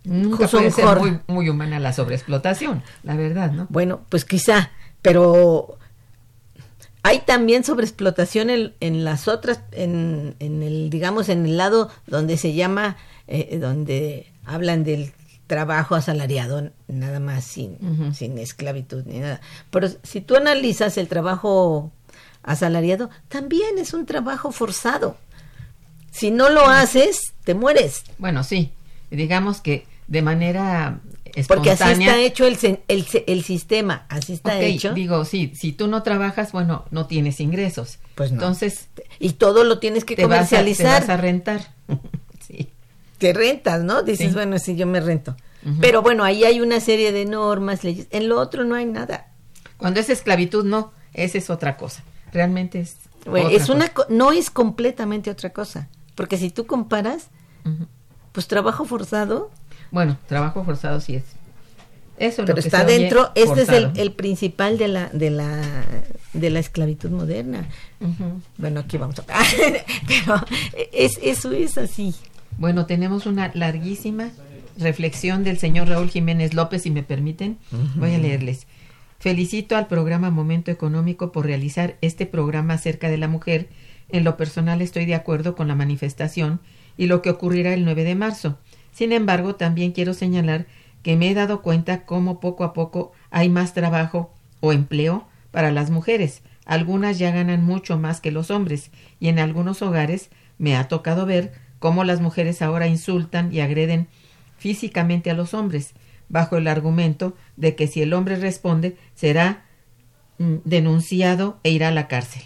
[0.05, 3.67] Nunca puede ser muy, muy humana la sobreexplotación, la verdad, ¿no?
[3.69, 4.71] Bueno, pues quizá,
[5.03, 5.79] pero
[7.03, 12.37] hay también sobreexplotación en, en las otras, en, en, el, digamos, en el lado donde
[12.37, 12.97] se llama,
[13.27, 15.13] eh, donde hablan del
[15.51, 19.41] trabajo asalariado, nada más sin, sin esclavitud ni nada.
[19.71, 21.91] Pero si tú analizas el trabajo
[22.45, 25.17] asalariado, también es un trabajo forzado.
[26.13, 28.05] Si no lo haces, te mueres.
[28.19, 28.71] Bueno, sí,
[29.11, 31.01] digamos que de manera
[31.35, 31.47] espontánea.
[31.49, 34.95] Porque así está hecho el, el, el sistema, así está hecho.
[34.95, 37.99] Digo, sí, si tú no trabajas, bueno, no tienes ingresos.
[38.15, 38.37] Pues no.
[38.37, 38.87] Entonces.
[39.19, 40.87] Y todo lo tienes que comercializar.
[40.87, 41.75] Vas a, te vas a rentar.
[43.21, 44.03] Te rentas, ¿no?
[44.03, 45.37] Dices, bueno, sí, yo me rento.
[45.81, 48.07] Pero bueno, ahí hay una serie de normas, leyes.
[48.11, 49.29] En lo otro no hay nada.
[49.77, 52.03] Cuando es esclavitud, no, esa es otra cosa.
[52.33, 52.97] Realmente es.
[53.27, 54.09] Otra es una cosa.
[54.09, 57.29] co- no es completamente otra cosa, porque si tú comparas,
[58.33, 59.51] pues trabajo forzado,
[59.91, 61.25] Bueno, trabajo forzado sí es.
[62.17, 65.85] Eso lo pero que está dentro, este es el, principal de la de la
[66.35, 67.67] de la esclavitud moderna.
[68.59, 69.25] Bueno, aquí vamos a
[70.07, 70.43] pero
[70.93, 72.15] es eso es así.
[72.61, 74.33] Bueno, tenemos una larguísima
[74.77, 77.57] reflexión del señor Raúl Jiménez López, si me permiten.
[77.97, 78.67] Voy a leerles.
[79.19, 83.71] Felicito al programa Momento Económico por realizar este programa acerca de la mujer.
[84.11, 86.61] En lo personal estoy de acuerdo con la manifestación
[86.99, 88.59] y lo que ocurrirá el 9 de marzo.
[88.93, 90.67] Sin embargo, también quiero señalar
[91.03, 95.73] que me he dado cuenta cómo poco a poco hay más trabajo o empleo para
[95.73, 96.43] las mujeres.
[96.67, 101.25] Algunas ya ganan mucho más que los hombres y en algunos hogares me ha tocado
[101.25, 104.07] ver cómo las mujeres ahora insultan y agreden
[104.57, 105.95] físicamente a los hombres,
[106.29, 109.65] bajo el argumento de que si el hombre responde será
[110.39, 112.43] mm, denunciado e irá a la cárcel.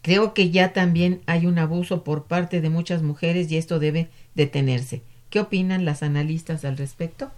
[0.00, 4.10] Creo que ya también hay un abuso por parte de muchas mujeres y esto debe
[4.34, 5.02] detenerse.
[5.30, 7.30] ¿Qué opinan las analistas al respecto?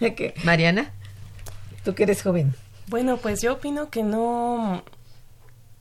[0.44, 0.92] Mariana.
[1.84, 2.54] Tú que eres joven.
[2.88, 4.82] Bueno, pues yo opino que no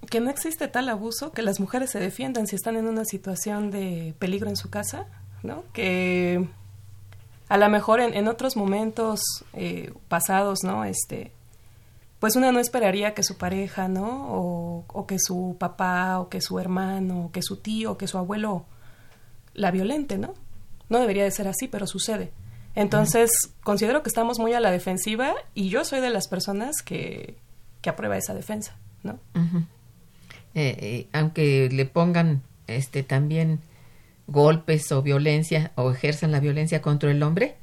[0.09, 3.71] que no existe tal abuso que las mujeres se defiendan si están en una situación
[3.71, 5.07] de peligro en su casa,
[5.43, 5.63] ¿no?
[5.73, 6.47] Que
[7.49, 9.21] a lo mejor en, otros momentos
[9.53, 10.83] eh, pasados, ¿no?
[10.83, 11.31] Este,
[12.19, 14.27] pues una no esperaría que su pareja, ¿no?
[14.29, 18.07] O, o que su papá, o que su hermano, o que su tío, o que
[18.07, 18.65] su abuelo
[19.53, 20.33] la violente, ¿no?
[20.89, 22.31] No debería de ser así, pero sucede.
[22.75, 23.31] Entonces,
[23.63, 27.35] considero que estamos muy a la defensiva y yo soy de las personas que,
[27.81, 29.19] que aprueba esa defensa, ¿no?
[30.55, 33.59] Eh, aunque le pongan este también
[34.27, 37.55] golpes o violencia o ejerzan la violencia contra el hombre.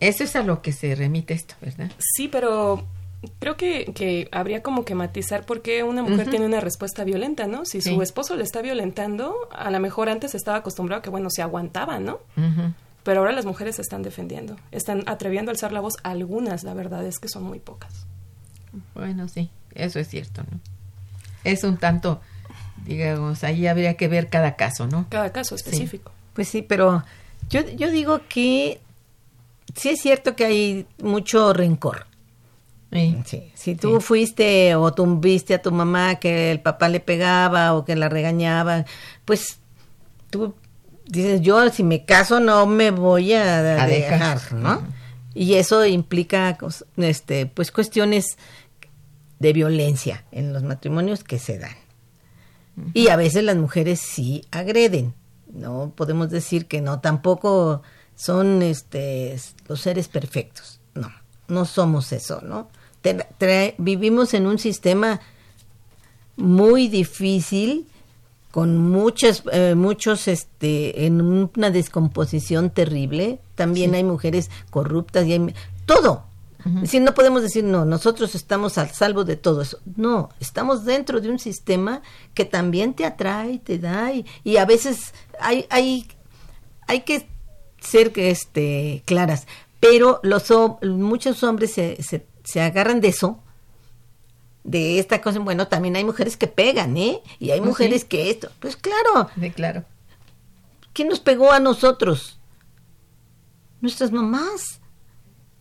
[0.00, 1.90] Eso es a lo que se remite esto, ¿verdad?
[1.98, 2.84] Sí, pero
[3.38, 7.46] creo que, que habría como que matizar por qué una mujer tiene una respuesta violenta,
[7.46, 7.64] ¿no?
[7.64, 7.94] Si Sí.
[7.94, 11.40] su esposo le está violentando, a lo mejor antes estaba acostumbrado a que, bueno, se
[11.40, 12.18] aguantaba, ¿no?
[13.02, 16.74] Pero ahora las mujeres se están defendiendo, están atreviendo a alzar la voz, algunas, la
[16.74, 18.06] verdad es que son muy pocas.
[18.94, 20.58] Bueno, sí, eso es cierto, ¿no?
[21.44, 22.20] Es un tanto,
[22.84, 25.06] digamos, ahí habría que ver cada caso, ¿no?
[25.08, 26.10] Cada caso específico.
[26.32, 27.04] Pues sí, pero
[27.48, 28.80] yo, yo digo que
[29.76, 32.06] sí es cierto que hay mucho rencor.
[32.92, 33.16] Sí.
[33.24, 37.74] Sí, si tú fuiste o tú viste a tu mamá que el papá le pegaba
[37.74, 38.84] o que la regañaba,
[39.24, 39.58] pues
[40.30, 40.54] tú
[41.06, 44.52] dices, yo si me caso no me voy a, A dejar, dejar.
[44.52, 44.82] ¿no?
[45.34, 46.56] Y eso implica
[46.96, 48.38] este pues cuestiones
[49.44, 51.76] de violencia en los matrimonios que se dan.
[52.94, 55.12] Y a veces las mujeres sí agreden.
[55.52, 57.82] No podemos decir que no, tampoco
[58.16, 59.36] son este
[59.68, 60.80] los seres perfectos.
[60.94, 61.10] No,
[61.48, 62.70] no somos eso, ¿no?
[63.76, 65.20] Vivimos en un sistema
[66.36, 67.86] muy difícil
[68.50, 75.54] con muchas eh, muchos este en una descomposición terrible también hay mujeres corruptas y hay
[75.86, 76.24] todo
[76.64, 79.80] es decir, no podemos decir, no, nosotros estamos al salvo de todo eso.
[79.96, 82.00] No, estamos dentro de un sistema
[82.32, 86.06] que también te atrae, te da, y, y a veces hay, hay,
[86.86, 87.28] hay que
[87.80, 89.46] ser que, este, claras.
[89.80, 90.44] Pero los
[90.82, 93.40] muchos hombres se, se, se agarran de eso,
[94.62, 95.38] de esta cosa.
[95.40, 97.20] Bueno, también hay mujeres que pegan, ¿eh?
[97.38, 98.08] Y hay ¿Ah, mujeres sí?
[98.08, 98.50] que esto.
[98.60, 99.84] Pues claro, Sí, claro.
[100.94, 102.38] ¿quién nos pegó a nosotros?
[103.82, 104.80] Nuestras mamás.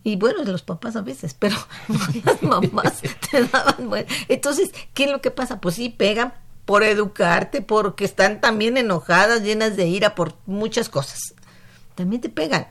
[0.03, 1.55] Y bueno, los papás a veces, pero
[2.25, 3.01] las mamás
[3.31, 3.89] te daban.
[3.89, 4.07] bueno.
[4.27, 5.61] Entonces, ¿qué es lo que pasa?
[5.61, 6.33] Pues sí, pegan
[6.65, 11.35] por educarte, porque están también enojadas, llenas de ira por muchas cosas.
[11.95, 12.67] También te pegan.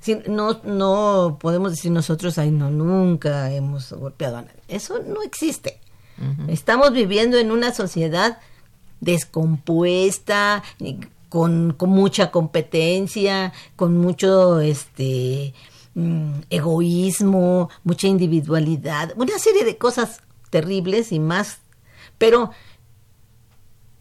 [0.00, 4.60] Sí, no, no podemos decir nosotros, ay, no, nunca hemos golpeado a nadie.
[4.68, 5.80] Eso no existe.
[6.48, 8.38] Estamos viviendo en una sociedad
[9.00, 10.62] descompuesta,
[11.28, 15.52] con, con mucha competencia, con mucho este
[15.96, 20.20] mm, egoísmo, mucha individualidad, una serie de cosas
[20.50, 21.58] terribles y más,
[22.18, 22.50] pero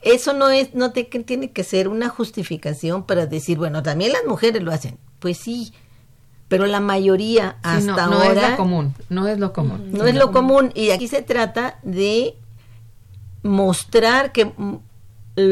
[0.02, 4.26] eso no es, no te, tiene que ser una justificación para decir, bueno, también las
[4.26, 5.00] mujeres lo hacen.
[5.20, 5.74] Pues sí,
[6.48, 9.92] pero la mayoría hasta Sí, no, no ahora es lo común, no es lo común.
[9.92, 12.38] no es lo común y aquí se trata de
[13.42, 14.78] mostrar que mm,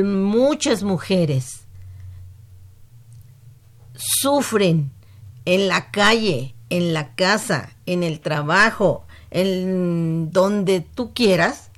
[0.03, 1.63] muchas mujeres
[3.95, 4.91] sufren
[5.45, 11.69] en la calle, en la casa, en el trabajo, en donde tú quieras,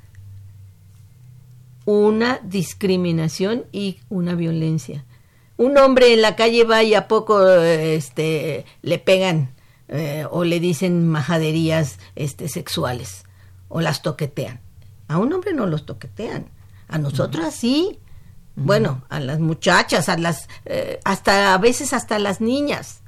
[1.86, 5.06] una discriminación y una violencia.
[5.58, 9.52] un hombre en la calle va y a poco este, le pegan
[9.88, 13.24] eh, o le dicen majaderías este, sexuales
[13.70, 14.60] o las toquetean.
[15.08, 16.50] A un hombre no los toquetean,
[16.88, 18.00] a nosotras sí.
[18.58, 23.02] Bueno, a las muchachas, a las, eh, hasta a veces hasta a las niñas.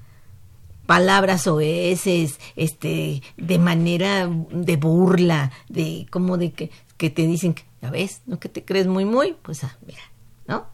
[0.87, 7.91] Palabras oeces, este, de manera de burla, de como de que, que te dicen, ya
[7.91, 10.01] ves, no que te crees muy muy, pues ah, mira,
[10.47, 10.65] ¿no?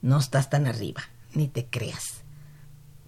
[0.00, 1.02] No estás tan arriba,
[1.34, 2.22] ni te creas.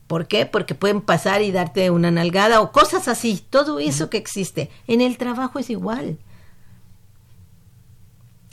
[0.06, 0.46] ¿Por qué?
[0.46, 4.70] Porque pueden pasar y darte una nalgada o cosas así, todo eso que existe.
[4.86, 6.18] En el trabajo es igual.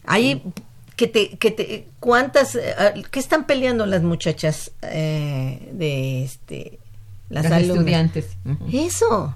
[0.05, 0.41] Hay
[0.95, 6.79] que te, que te, cuántas, eh, ¿qué están peleando las muchachas eh, de este,
[7.33, 7.77] Las alumnas?
[7.77, 8.37] estudiantes.
[8.71, 9.35] Eso,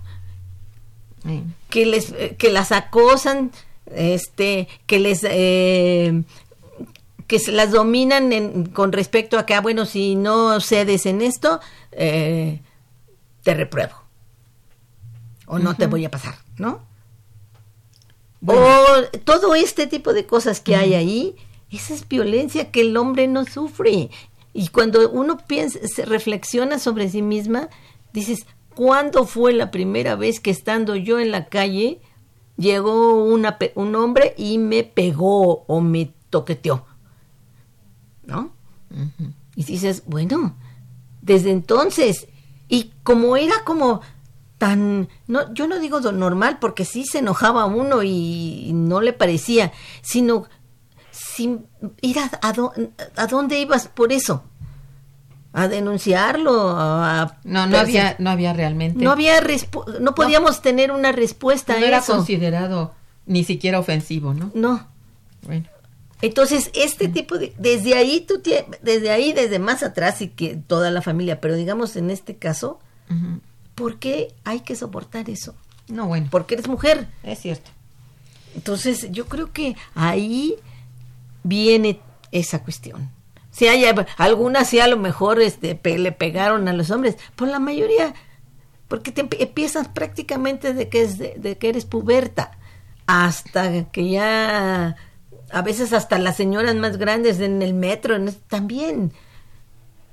[1.24, 1.44] Sí.
[1.70, 3.52] que les, que las acosan,
[3.94, 6.24] este, que les, eh,
[7.28, 11.22] que se las dominan en- con respecto a que, ah, bueno, si no cedes en
[11.22, 11.60] esto,
[11.92, 12.62] eh,
[13.44, 13.94] te repruebo.
[15.48, 16.82] O no te voy a pasar, ¿no?
[18.46, 18.56] O
[19.26, 21.36] todo este tipo de cosas que hay ahí,
[21.72, 24.10] esa es violencia que el hombre no sufre.
[24.58, 27.70] Y cuando uno piensa, se reflexiona sobre sí misma,
[28.12, 32.02] dices, ¿cuándo fue la primera vez que estando yo en la calle
[32.58, 36.88] llegó una, un hombre y me pegó o me toqueteó?
[38.26, 38.52] ¿No?
[39.56, 40.56] Y dices, bueno,
[41.22, 42.28] desde entonces,
[42.68, 44.02] y como era como
[44.58, 49.72] tan, no, yo no digo normal porque sí se enojaba uno y no le parecía,
[50.02, 50.48] sino
[51.38, 51.66] sin
[52.02, 52.74] ir a, a, dó-
[53.16, 54.44] a dónde ibas por eso,
[55.54, 59.04] a denunciarlo, a, No, no había, no había realmente.
[59.04, 59.40] no había
[60.00, 62.14] no podíamos tener una respuesta no a era eso.
[62.16, 62.94] considerado
[63.26, 64.52] ni siquiera ofensivo, ¿no?
[64.54, 64.88] No.
[65.46, 65.66] Bueno.
[66.22, 68.42] Entonces, este tipo de, desde ahí tú
[68.82, 72.80] desde ahí, desde más atrás y que toda la familia, pero digamos en este caso.
[73.76, 75.54] ¿por qué hay que soportar eso?
[75.88, 76.28] No, bueno.
[76.32, 77.08] Porque eres mujer.
[77.24, 77.70] Es cierto.
[78.56, 80.56] Entonces, yo creo que ahí
[81.48, 82.00] viene
[82.32, 83.12] esa cuestión.
[83.52, 83.86] Si hay
[84.18, 88.14] algunas, sí a lo mejor este, le pegaron a los hombres, por la mayoría,
[88.88, 92.52] porque te empie- empiezas prácticamente de que, es de, que eres puberta,
[93.08, 94.96] hasta que ya,
[95.52, 98.16] a veces hasta las señoras más grandes en el metro
[98.48, 99.12] también,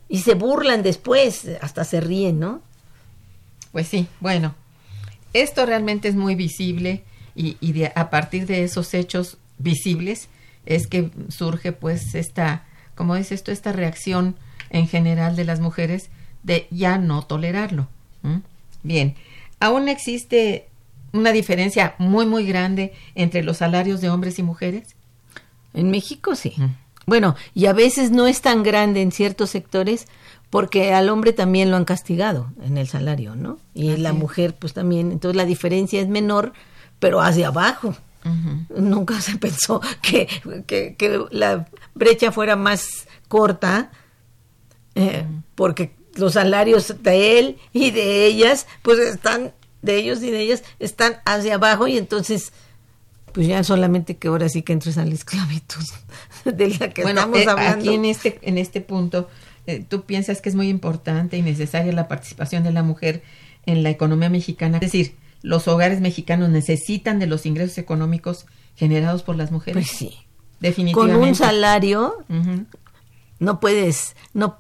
[0.09, 2.63] y se burlan después, hasta se ríen, ¿no?
[3.73, 4.55] Pues sí, bueno.
[5.33, 7.03] Esto realmente es muy visible
[7.35, 10.29] y, y de- a partir de esos hechos visibles
[10.67, 14.37] es que surge pues esta, como dices tú, esta reacción
[14.71, 16.11] en general de las mujeres
[16.43, 17.89] de ya no tolerarlo.
[18.83, 19.15] Bien,
[19.61, 20.69] aún existe
[21.13, 24.97] una diferencia muy muy grande entre los salarios de hombres y mujeres.
[25.73, 26.55] En México sí.
[27.07, 30.07] Bueno, y a veces no es tan grande en ciertos sectores
[30.51, 33.59] porque al hombre también lo han castigado en el salario, ¿no?
[33.75, 36.53] Y Así la mujer pues también, entonces la diferencia es menor,
[36.99, 37.95] pero hacia abajo.
[38.77, 40.29] Nunca se pensó que,
[40.67, 43.91] que, que la brecha fuera más corta
[44.95, 49.53] eh, porque los salarios de él y de ellas pues están,
[49.83, 52.53] de ellos y de ellas están hacia abajo y entonces
[53.33, 55.85] pues ya solamente que ahora sí que entres a la esclavitud
[56.45, 57.81] de la que bueno, estamos eh, hablando.
[57.81, 59.29] aquí en este, en este punto,
[59.67, 63.25] eh, tú piensas que es muy importante y necesaria la participación de la mujer
[63.67, 64.77] en la economía mexicana.
[64.77, 69.87] Es decir, los hogares mexicanos necesitan de los ingresos económicos generados por las mujeres.
[69.87, 70.09] Pues sí.
[70.09, 71.29] Con Definitivamente.
[71.29, 72.25] un salario
[73.39, 74.57] no puedes, no,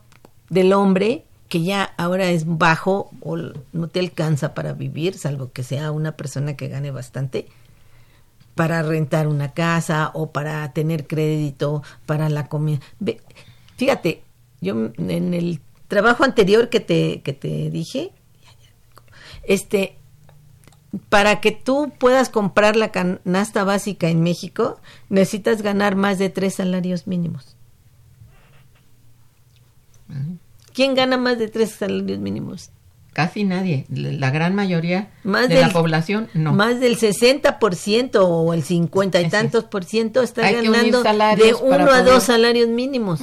[0.50, 5.62] del hombre que ya ahora es bajo o no te alcanza para vivir, salvo que
[5.62, 7.46] sea una persona que gane bastante,
[8.54, 12.80] para rentar una casa o para tener crédito para la comida.
[13.00, 13.22] Ve,
[13.76, 14.22] Fíjate,
[14.60, 18.12] yo en el trabajo anterior que te, que te dije,
[19.44, 19.96] este,
[21.08, 26.54] para que tú puedas comprar la canasta básica en México, necesitas ganar más de tres
[26.54, 27.56] salarios mínimos.
[30.72, 32.70] ¿Quién gana más de tres salarios mínimos?
[33.12, 33.86] Casi nadie.
[33.90, 36.52] La gran mayoría Más de del, la población, no.
[36.52, 41.74] Más del 60% o el 50 y tantos por ciento está Hay ganando de uno
[41.76, 43.20] a poder- dos salarios mínimos.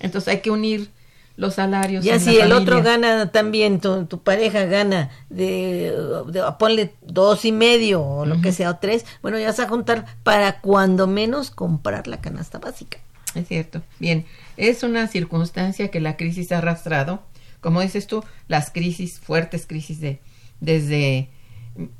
[0.00, 0.90] Entonces hay que unir
[1.36, 2.04] los salarios.
[2.04, 5.92] Ya si el otro gana también, tu, tu pareja gana de,
[6.28, 9.68] de- ponle dos y medio o lo que sea, o tres, bueno, ya vas a
[9.68, 12.98] juntar para cuando menos comprar la canasta básica.
[13.34, 13.82] Es cierto.
[13.98, 14.26] Bien,
[14.56, 17.22] es una circunstancia que la crisis ha arrastrado.
[17.60, 20.20] Como dices tú, las crisis, fuertes crisis de
[20.60, 21.28] desde,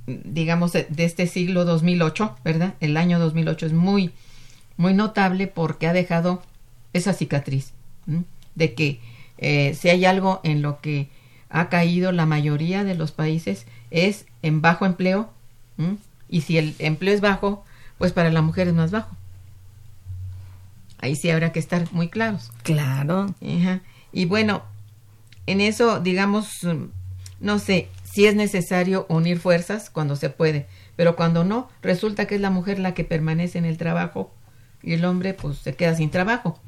[0.07, 2.75] digamos, de, de este siglo 2008, ¿verdad?
[2.81, 4.13] El año 2008 es muy,
[4.77, 6.43] muy notable porque ha dejado
[6.93, 7.73] esa cicatriz
[8.07, 8.23] ¿m?
[8.55, 9.01] de que
[9.47, 11.11] eh, si hay algo en lo que
[11.51, 15.29] ha caído la mayoría de los países es en bajo empleo,
[16.31, 17.63] y si el empleo es bajo,
[17.99, 19.15] pues para la mujer es más bajo.
[20.97, 22.53] Ahí sí habrá que estar muy claros.
[22.63, 23.35] Claro.
[24.13, 24.63] Y bueno,
[25.47, 26.49] en eso, digamos,
[27.39, 30.67] no sé si es necesario unir fuerzas cuando se puede,
[30.97, 34.33] pero cuando no, resulta que es la mujer la que permanece en el trabajo
[34.83, 36.59] y el hombre pues se queda sin trabajo.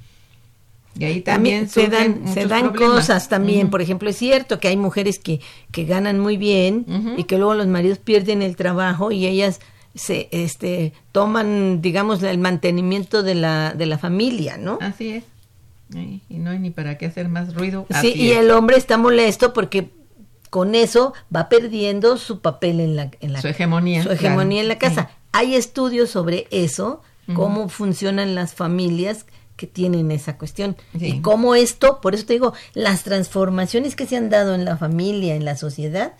[0.98, 3.70] Y ahí también se dan, se dan cosas también.
[3.70, 5.40] Por ejemplo, es cierto que hay mujeres que,
[5.70, 6.86] que ganan muy bien
[7.16, 9.60] y que luego los maridos pierden el trabajo y ellas
[9.94, 15.24] se este toman digamos el mantenimiento de la de la familia no así es.
[16.28, 17.86] Y no hay ni para qué hacer más ruido.
[18.02, 19.90] Sí y el hombre está molesto porque
[20.50, 24.68] con eso va perdiendo su papel en la, en la su hegemonía su hegemonía en
[24.68, 25.10] la casa.
[25.32, 27.02] Hay estudios sobre eso
[27.34, 29.26] cómo funcionan las familias
[29.56, 34.16] que tienen esa cuestión y cómo esto por eso te digo las transformaciones que se
[34.16, 36.12] han dado en la familia en la sociedad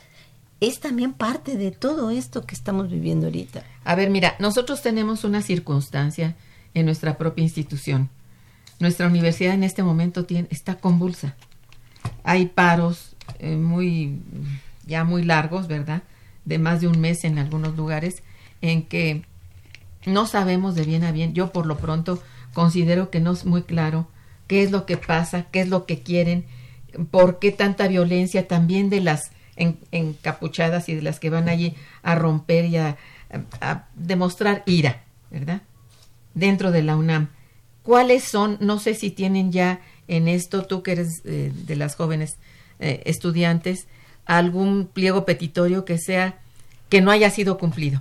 [0.61, 3.63] es también parte de todo esto que estamos viviendo ahorita.
[3.85, 6.35] A ver, mira, nosotros tenemos una circunstancia
[6.75, 8.09] en nuestra propia institución.
[8.79, 11.35] Nuestra universidad en este momento tiene, está convulsa.
[12.25, 14.21] Hay paros eh, muy,
[14.87, 16.03] ya muy largos, ¿verdad?
[16.45, 18.23] De más de un mes en algunos lugares,
[18.63, 19.25] en que
[20.07, 21.35] no sabemos de bien a bien.
[21.35, 22.23] Yo por lo pronto
[22.57, 24.09] considero que no es muy claro
[24.47, 26.47] qué es lo que pasa, qué es lo que quieren,
[27.11, 32.15] por qué tanta violencia también de las encapuchadas y de las que van allí a
[32.15, 32.97] romper y a,
[33.95, 35.61] demostrar ira, ¿verdad?
[36.33, 37.29] Dentro de la UNAM.
[37.83, 41.95] ¿Cuáles son, no sé si tienen ya en esto, tú que eres eh, de las
[41.95, 42.39] jóvenes
[42.81, 43.87] eh, estudiantes,
[44.25, 46.39] algún pliego petitorio que sea,
[46.89, 48.01] que no haya sido cumplido?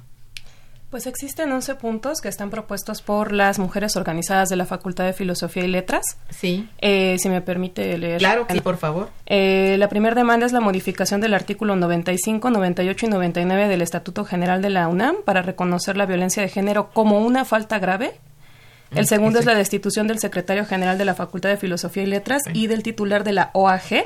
[0.95, 5.11] Pues existen 11 puntos que están propuestos por las mujeres organizadas de la Facultad de
[5.11, 6.05] Filosofía y Letras.
[6.29, 6.69] Sí.
[6.79, 8.19] Eh, si me permite leer.
[8.19, 9.09] Claro, sí, por favor.
[9.25, 14.23] Eh, la primera demanda es la modificación del artículo 95, 98 y 99 del Estatuto
[14.23, 18.17] General de la UNAM para reconocer la violencia de género como una falta grave.
[18.91, 22.41] El segundo es la destitución del secretario general de la Facultad de Filosofía y Letras
[22.53, 24.05] y del titular de la OAG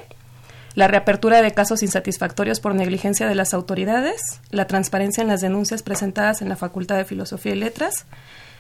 [0.76, 5.84] la reapertura de casos insatisfactorios por negligencia de las autoridades, la transparencia en las denuncias
[5.84, 8.06] presentadas en la Facultad de Filosofía y Letras,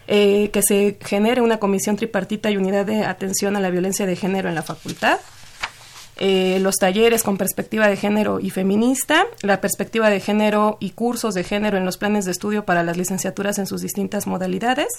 [0.07, 4.15] eh, que se genere una comisión tripartita y unidad de atención a la violencia de
[4.15, 5.19] género en la facultad,
[6.17, 11.33] eh, los talleres con perspectiva de género y feminista, la perspectiva de género y cursos
[11.33, 14.89] de género en los planes de estudio para las licenciaturas en sus distintas modalidades.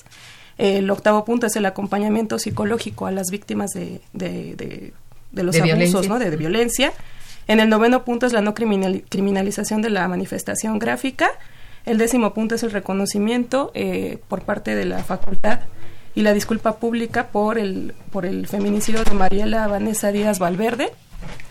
[0.57, 4.93] el octavo punto es el acompañamiento psicológico a las víctimas de de
[5.33, 6.19] los abusos, ¿no?
[6.19, 6.93] De, violencia.
[7.47, 11.31] En el noveno punto es la no criminalización de la manifestación gráfica.
[11.87, 15.61] El décimo punto es el reconocimiento eh, por parte de la facultad
[16.15, 20.93] y la disculpa pública por el, por el feminicidio de Mariela Vanessa Díaz Valverde.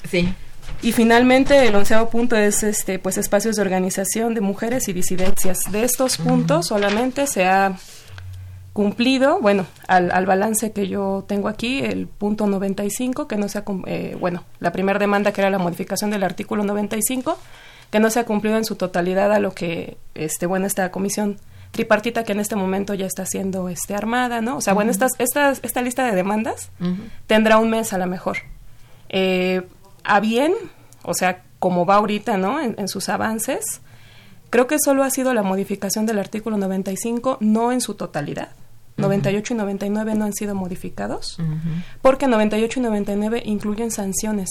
[0.10, 0.34] Sí.
[0.82, 5.60] Y finalmente el onceavo punto es este pues espacios de organización de mujeres y disidencias.
[5.72, 7.78] De estos puntos solamente se ha
[8.80, 13.58] cumplido, bueno, al, al, balance que yo tengo aquí, el punto 95, que no se
[13.58, 17.38] ha, eh, bueno, la primera demanda que era la modificación del artículo 95,
[17.92, 21.42] que no se ha cumplido en su totalidad a lo que, este, bueno, esta comisión
[21.72, 24.56] tripartita que en este momento ya está siendo este, armada, ¿no?
[24.56, 26.72] O sea, bueno, estas, estas, esta lista de demandas
[27.28, 28.38] tendrá un mes a lo mejor.
[29.10, 29.62] Eh,
[30.06, 30.54] a bien,
[31.04, 32.62] o sea, como va ahorita, ¿no?
[32.62, 33.82] En, en, sus avances,
[34.50, 38.52] creo que solo ha sido la modificación del artículo 95, no en su totalidad.
[39.00, 41.38] 98 y 99 no han sido modificados,
[42.02, 44.50] porque 98 y 99 incluyen sanciones.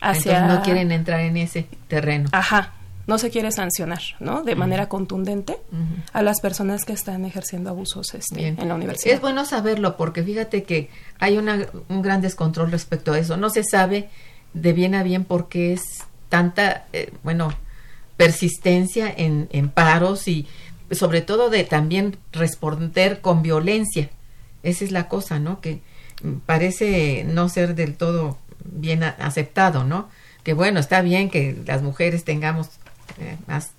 [0.00, 0.38] Hacia...
[0.38, 2.28] Entonces no quieren entrar en ese terreno.
[2.32, 2.72] Ajá,
[3.06, 4.42] no se quiere sancionar, ¿no?
[4.42, 5.58] De manera contundente
[6.12, 9.14] a las personas que están ejerciendo abusos este, en la universidad.
[9.14, 13.36] Es bueno saberlo porque fíjate que hay una, un gran descontrol respecto a eso.
[13.36, 14.08] No se sabe
[14.54, 15.82] de bien a bien por qué es
[16.28, 17.52] tanta, eh, bueno,
[18.16, 20.46] persistencia en, en paros y
[20.90, 24.10] sobre todo de también responder con violencia.
[24.62, 25.60] Esa es la cosa, ¿no?
[25.60, 25.80] Que
[26.46, 30.08] parece no ser del todo bien aceptado, ¿no?
[30.42, 32.68] Que bueno, está bien que las mujeres tengamos
[33.18, 33.72] eh, más,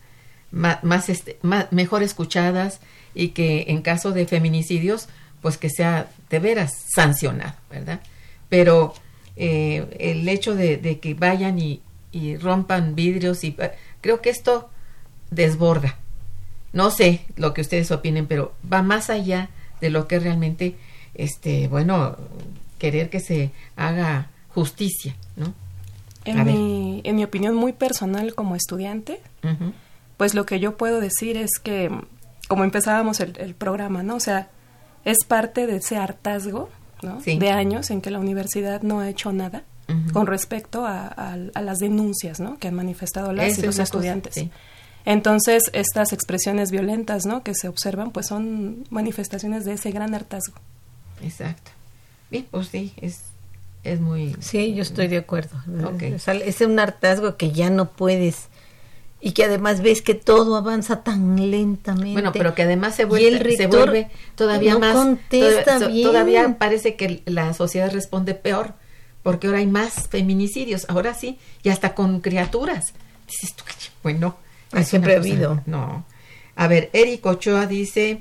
[0.52, 2.80] más, este, más, mejor escuchadas
[3.14, 5.08] y que en caso de feminicidios,
[5.42, 8.00] pues que sea de veras sancionado, ¿verdad?
[8.50, 8.94] Pero
[9.36, 11.82] eh, el hecho de, de que vayan y,
[12.12, 13.56] y rompan vidrios y
[14.02, 14.70] creo que esto
[15.32, 15.98] desborda
[16.76, 19.50] no sé lo que ustedes opinen, pero va más allá
[19.82, 20.76] de lo que realmente,
[21.16, 22.16] este, bueno,
[22.78, 25.54] querer que se haga justicia, ¿no?
[26.26, 29.20] En, mi, en mi opinión muy personal como estudiante,
[30.18, 31.90] pues lo que yo puedo decir es que,
[32.48, 34.16] como empezábamos el, programa, ¿no?
[34.16, 34.50] O sea,
[35.04, 36.70] es parte de ese hartazgo,
[37.04, 37.20] ¿no?
[37.22, 39.64] De años en que la universidad no ha hecho nada.
[40.14, 42.58] con respecto a, a- a las denuncias ¿no?
[42.58, 44.34] que han manifestado las Esa y es los cosa, estudiantes.
[44.34, 44.50] sí.
[45.06, 47.44] Entonces, estas expresiones violentas ¿no?
[47.44, 50.56] que se observan, pues son manifestaciones de ese gran hartazgo.
[51.22, 51.72] Exacto.
[52.32, 53.22] Bien, pues sí, es,
[53.84, 54.36] es muy...
[54.40, 55.58] Sí, yo estoy de acuerdo.
[55.86, 56.02] Ok.
[56.02, 58.48] Es, un hartazgo que ya no puedes
[59.22, 62.14] y que además ves que todo avanza tan lentamente.
[62.14, 64.96] Bueno, pero que además se Y vuelve, el se vuelve todavía no más...
[64.96, 66.08] contesta todavía, bien.
[66.08, 68.74] todavía parece que la sociedad responde peor,
[69.22, 72.94] porque ahora hay más feminicidios, ahora sí, y hasta con criaturas.
[73.28, 74.36] Dices tú, "Ay, bueno...
[74.76, 75.62] Ah, siempre ha habido.
[75.66, 76.06] No.
[76.56, 78.20] A ver, Eric Ochoa dice,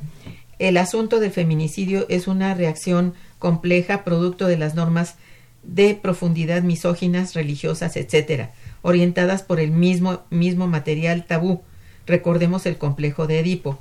[0.58, 5.16] el asunto del feminicidio es una reacción compleja producto de las normas
[5.64, 8.52] de profundidad misóginas, religiosas, etcétera,
[8.82, 11.62] orientadas por el mismo, mismo material tabú.
[12.06, 13.80] Recordemos el complejo de Edipo.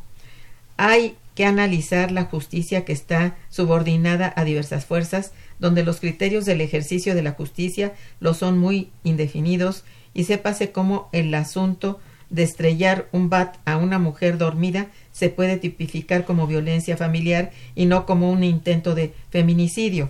[0.78, 6.62] Hay que analizar la justicia que está subordinada a diversas fuerzas, donde los criterios del
[6.62, 12.00] ejercicio de la justicia lo son muy indefinidos, y sépase cómo el asunto
[12.34, 17.86] de estrellar un bat a una mujer dormida se puede tipificar como violencia familiar y
[17.86, 20.10] no como un intento de feminicidio.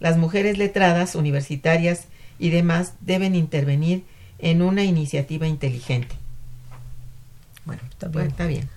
[0.00, 2.06] Las mujeres letradas, universitarias
[2.38, 4.02] y demás deben intervenir
[4.38, 6.16] en una iniciativa inteligente.
[7.66, 8.70] Bueno, está Bueno, está bien.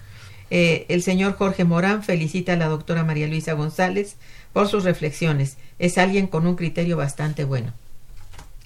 [0.51, 4.17] Eh, el señor Jorge Morán felicita a la doctora María Luisa González
[4.51, 5.55] por sus reflexiones.
[5.80, 7.71] Es alguien con un criterio bastante bueno.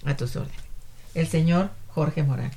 [0.03, 0.60] A tus órdenes.
[1.14, 2.51] El señor Jorge Morán.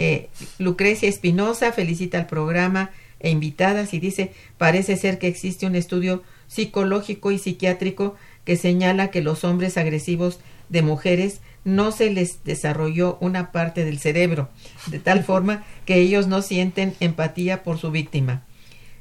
[0.00, 0.28] Eh,
[0.58, 6.22] Lucrecia Espinosa felicita al programa e invitadas y dice, parece ser que existe un estudio
[6.46, 10.38] psicológico y psiquiátrico que señala que los hombres agresivos
[10.68, 14.48] de mujeres no se les desarrolló una parte del cerebro,
[14.86, 18.44] de tal forma que ellos no sienten empatía por su víctima.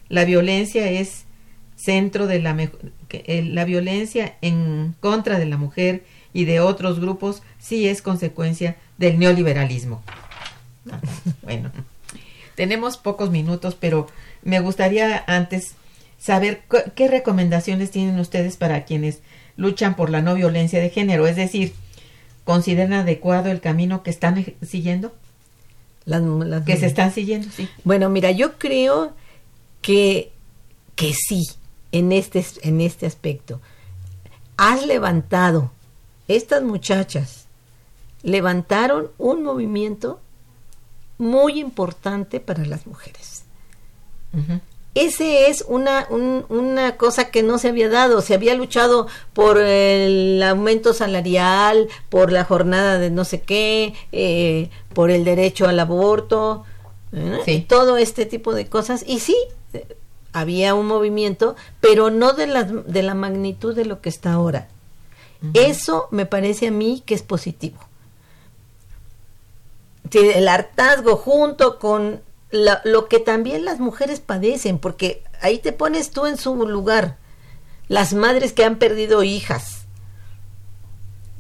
[0.10, 1.26] La violencia es
[1.76, 2.58] centro de la
[3.12, 8.78] eh, la violencia en contra de la mujer y de otros grupos sí es consecuencia
[8.98, 10.02] del neoliberalismo.
[11.44, 11.72] Bueno,
[12.56, 14.08] tenemos pocos minutos, pero
[14.44, 15.76] me gustaría antes
[16.20, 16.64] saber
[16.96, 19.20] qué recomendaciones tienen ustedes para quienes
[19.56, 21.74] luchan por la no violencia de género, es decir,
[22.44, 25.14] consideran adecuado el camino que están siguiendo,
[26.06, 27.68] Las- las- que se están siguiendo, sí.
[27.84, 29.14] Bueno, mira, yo creo
[29.82, 30.32] que,
[30.96, 31.44] que sí,
[31.92, 33.60] en este, en este aspecto.
[34.58, 35.72] Has levantado,
[36.28, 37.46] estas muchachas
[38.24, 40.20] levantaron un movimiento
[41.18, 43.44] muy importante para las mujeres.
[44.94, 48.22] Ese es una, un- una cosa que no se había dado.
[48.22, 54.70] Se había luchado por el aumento salarial, por la jornada de no sé qué, eh,
[54.94, 56.64] por el derecho al aborto,
[57.14, 57.40] ¿eh?
[57.46, 57.52] Sí.
[57.52, 59.04] y todo este tipo de cosas.
[59.08, 59.38] Y sí,
[60.34, 64.68] había un movimiento, pero no de la, de la magnitud de lo que está ahora.
[65.54, 67.78] Eso me parece a mí que es positivo.
[70.12, 75.72] Sí, el hartazgo junto con la- lo que también las mujeres padecen, porque ahí te
[75.74, 77.18] pones tú en su lugar.
[77.88, 79.86] Las madres que han perdido hijas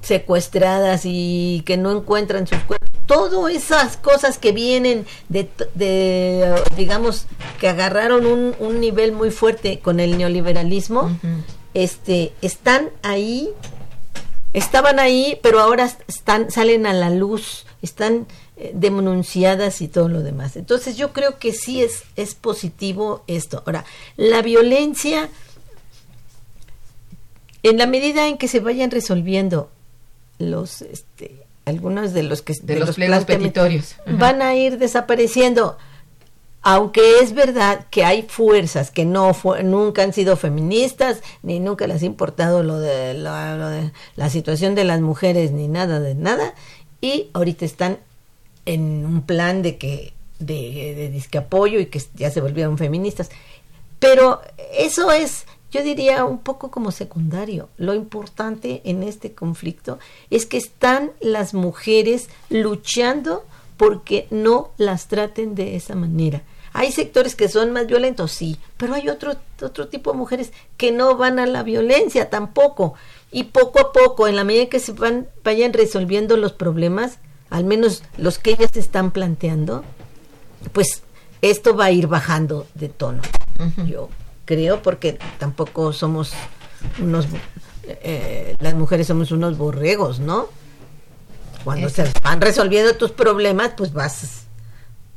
[0.01, 7.25] secuestradas y que no encuentran sus cuerpos, todas esas cosas que vienen de, de, digamos,
[7.59, 11.17] que agarraron un, un nivel muy fuerte con el neoliberalismo,
[11.73, 13.49] este, están ahí
[14.53, 18.25] estaban ahí, pero ahora están, salen a la luz, están
[18.59, 20.55] eh, denunciadas y todo lo demás.
[20.55, 23.61] Entonces yo creo que sí es, es positivo esto.
[23.67, 23.85] Ahora,
[24.15, 25.29] la violencia,
[27.61, 29.69] en la medida en que se vayan resolviendo
[30.39, 33.95] los, este, algunos de los que De los pliegos planteamientos, petitorios.
[34.07, 34.17] Ajá.
[34.17, 35.77] van a ir desapareciendo.
[36.63, 42.01] Aunque es verdad que hay fuerzas que no nunca han sido feministas, ni nunca les
[42.01, 46.55] ha importado lo de, lo de la situación de las mujeres, ni nada de nada,
[46.99, 47.99] y ahorita están
[48.67, 53.31] en un plan de que de, de disque apoyo y que ya se volvieron feministas.
[53.99, 54.41] Pero
[54.73, 57.69] eso es, yo diría, un poco como secundario.
[57.77, 59.97] Lo importante en este conflicto
[60.29, 63.43] es que están las mujeres luchando
[63.77, 66.43] porque no las traten de esa manera.
[66.73, 70.91] Hay sectores que son más violentos, sí, pero hay otro, otro tipo de mujeres que
[70.91, 72.93] no van a la violencia tampoco.
[73.31, 77.17] Y poco a poco, en la medida que se van, vayan resolviendo los problemas,
[77.49, 79.83] al menos los que ellas están planteando,
[80.73, 81.03] pues
[81.41, 83.21] esto va a ir bajando de tono.
[83.87, 84.09] Yo
[84.45, 86.33] creo, porque tampoco somos
[86.99, 87.25] unos,
[87.83, 90.47] eh, las mujeres somos unos borregos, ¿no?
[91.63, 94.45] Cuando se van resolviendo tus problemas, pues vas,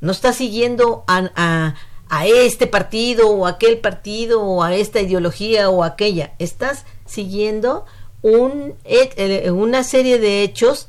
[0.01, 1.75] no estás siguiendo a, a,
[2.09, 7.85] a este partido o aquel partido o a esta ideología o aquella, estás siguiendo
[8.23, 10.89] un, eh, una serie de hechos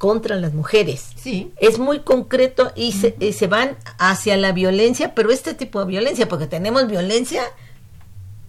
[0.00, 1.10] contra las mujeres.
[1.14, 1.52] Sí.
[1.58, 5.84] Es muy concreto y, se, y se van hacia la violencia, pero este tipo de
[5.84, 7.42] violencia, porque tenemos violencia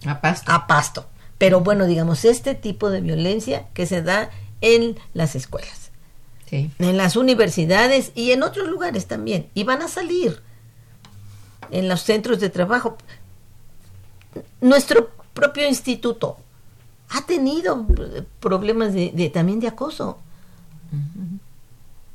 [0.06, 0.50] A pasto.
[0.50, 1.04] a pasto.
[1.36, 4.30] Pero bueno, digamos, este tipo de violencia que se da
[4.62, 5.90] en las escuelas,
[6.48, 6.70] Sí.
[6.78, 9.48] en las universidades y en otros lugares también.
[9.52, 10.40] Y van a salir
[11.70, 12.96] en los centros de trabajo.
[14.62, 16.38] Nuestro propio instituto
[17.10, 17.86] ha tenido
[18.40, 20.16] problemas de, de- también de acoso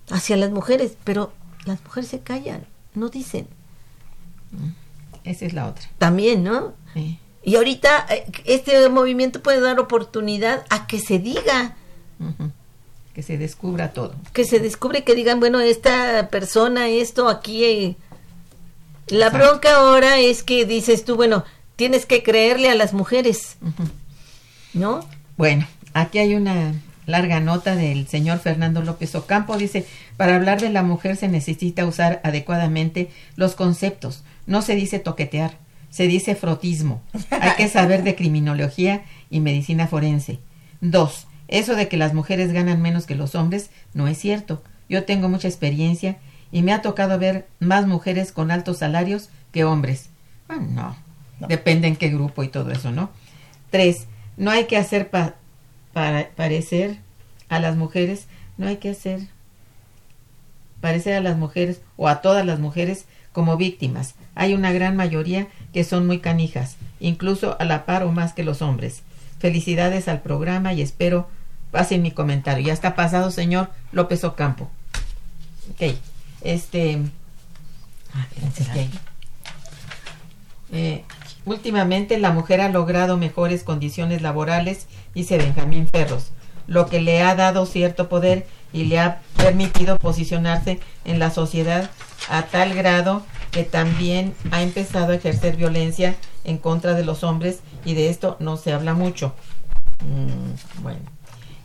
[0.10, 1.34] hacia las mujeres, pero
[1.66, 2.66] las mujeres se callan,
[2.96, 3.48] no dicen.
[5.24, 5.86] Esa es la otra.
[5.98, 6.74] También, ¿no?
[6.94, 7.20] Sí.
[7.44, 11.76] Y ahorita eh, este movimiento puede dar oportunidad a que se diga.
[13.14, 14.16] Que se descubra todo.
[14.34, 17.64] que se descubre que digan, bueno, esta persona, esto aquí.
[17.66, 17.96] eh,
[19.08, 19.38] La Exacto.
[19.50, 21.44] bronca ahora es que dices tú, bueno,
[21.76, 23.58] tienes que creerle a las mujeres.
[24.74, 25.06] ¿no?
[25.38, 26.74] Bueno, aquí hay una
[27.08, 29.58] larga nota del señor Fernando López Ocampo.
[29.58, 29.88] Dice,
[30.18, 34.24] para hablar de la mujer se necesita usar adecuadamente los conceptos.
[34.46, 35.58] No se dice toquetear,
[35.90, 37.02] se dice frotismo.
[37.32, 39.02] Hay que saber de criminología
[39.32, 40.40] y medicina forense.
[40.82, 44.62] Dos, eso de que las mujeres ganan menos que los hombres no es cierto.
[44.90, 46.18] Yo tengo mucha experiencia
[46.52, 50.10] y me ha tocado ver más mujeres con altos salarios que hombres.
[50.48, 50.96] Bueno,
[51.40, 51.48] no.
[51.48, 53.10] Depende en qué grupo y todo eso, ¿no?
[53.70, 55.36] Tres, no hay que hacer pa-
[55.98, 57.00] para parecer
[57.50, 58.28] a las mujeres,
[58.60, 59.22] no hay que hacer
[60.80, 64.14] parecer a las mujeres o a todas las mujeres como víctimas.
[64.36, 68.44] Hay una gran mayoría que son muy canijas, incluso a la par o más que
[68.44, 69.02] los hombres.
[69.40, 71.28] Felicidades al programa y espero
[71.72, 72.68] pasen mi comentario.
[72.68, 74.70] Ya está pasado, señor López Ocampo.
[75.72, 75.96] Ok,
[76.44, 77.02] este...
[78.14, 78.28] Ah.
[80.74, 81.04] Eh,
[81.46, 84.86] últimamente la mujer ha logrado mejores condiciones laborales,
[85.18, 86.32] dice Benjamín Ferros,
[86.68, 91.90] lo que le ha dado cierto poder y le ha permitido posicionarse en la sociedad
[92.30, 97.62] a tal grado que también ha empezado a ejercer violencia en contra de los hombres
[97.84, 99.34] y de esto no se habla mucho.
[100.06, 101.00] Mm, bueno,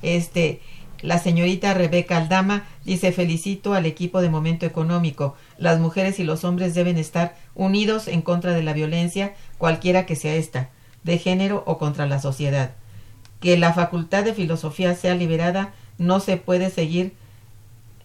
[0.01, 0.63] este,
[1.03, 5.37] la señorita Rebeca Aldama dice felicito al equipo de Momento Económico.
[5.59, 10.17] Las mujeres y los hombres deben estar unidos en contra de la violencia, cualquiera que
[10.17, 10.71] sea esta,
[11.03, 12.77] de género o contra la sociedad.
[13.43, 17.13] Que la facultad de filosofía sea liberada, no se puede seguir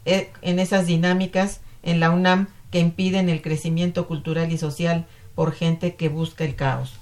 [0.05, 5.53] eh, en esas dinámicas en la UNAM que impiden el crecimiento cultural y social por
[5.53, 6.93] gente que busca el caos.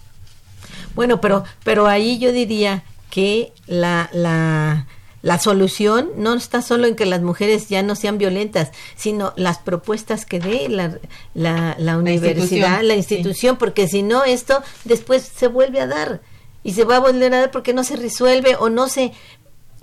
[0.93, 4.88] Bueno, pero, pero ahí yo diría que la, la,
[5.21, 9.57] la solución no está solo en que las mujeres ya no sean violentas, sino las
[9.57, 10.99] propuestas que dé la,
[11.33, 16.21] la, la universidad, institución, la institución, porque si no, esto después se vuelve a dar
[16.66, 19.13] y se va a volver a dar porque no se resuelve o no se...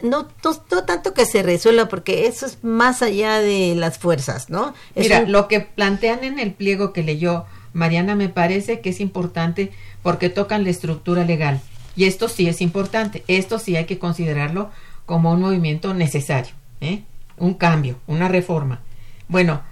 [0.03, 4.51] No, no, no tanto que se resuelva, porque eso es más allá de las fuerzas,
[4.51, 4.74] ¿no?
[4.97, 8.91] Es Mira, un- lo que plantean en el pliego que leyó Mariana me parece que
[8.91, 9.70] es importante
[10.03, 11.61] porque tocan la estructura legal.
[11.95, 13.22] Y esto sí es importante.
[13.28, 14.70] Esto sí hay que considerarlo
[15.07, 17.03] como un movimiento necesario, ¿eh?
[17.39, 18.80] un cambio, una reforma.
[19.28, 19.62] Bueno,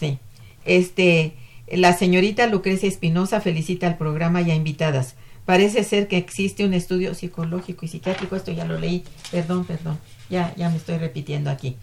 [0.00, 0.18] sí.
[0.64, 1.34] Este,
[1.72, 5.14] la señorita Lucrecia Espinosa felicita al programa y a invitadas.
[5.46, 8.36] Parece ser que existe un estudio psicológico y psiquiátrico.
[8.36, 9.04] Esto ya lo leí.
[9.30, 9.98] Perdón, perdón.
[10.30, 11.76] Ya, ya me estoy repitiendo aquí.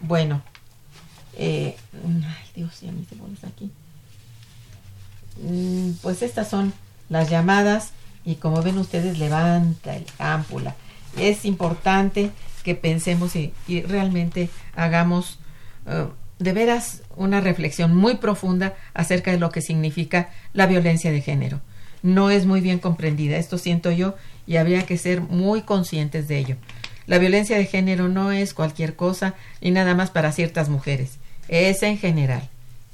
[0.00, 0.42] Bueno,
[1.36, 3.70] eh, ay Dios, ya me pones aquí.
[5.42, 6.72] Mm, Pues estas son
[7.08, 7.90] las llamadas
[8.24, 10.74] y como ven ustedes levanta el ámpula.
[11.18, 12.30] Es importante
[12.64, 15.38] que pensemos y, y realmente hagamos
[15.86, 16.06] eh,
[16.38, 21.60] de veras una reflexión muy profunda acerca de lo que significa la violencia de género.
[22.02, 24.14] No es muy bien comprendida, esto siento yo,
[24.46, 26.56] y habría que ser muy conscientes de ello.
[27.06, 31.18] La violencia de género no es cualquier cosa ni nada más para ciertas mujeres,
[31.48, 32.48] es en general.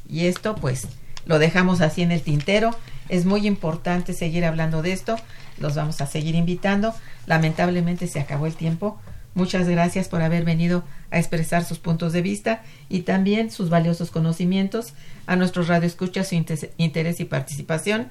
[0.08, 0.88] Y esto pues
[1.26, 2.70] lo dejamos así en el tintero.
[3.08, 5.16] Es muy importante seguir hablando de esto.
[5.58, 6.94] Los vamos a seguir invitando.
[7.26, 8.98] Lamentablemente se acabó el tiempo.
[9.34, 14.10] Muchas gracias por haber venido a expresar sus puntos de vista y también sus valiosos
[14.10, 14.94] conocimientos.
[15.26, 18.08] A nuestros radioescuchas su interés y participación.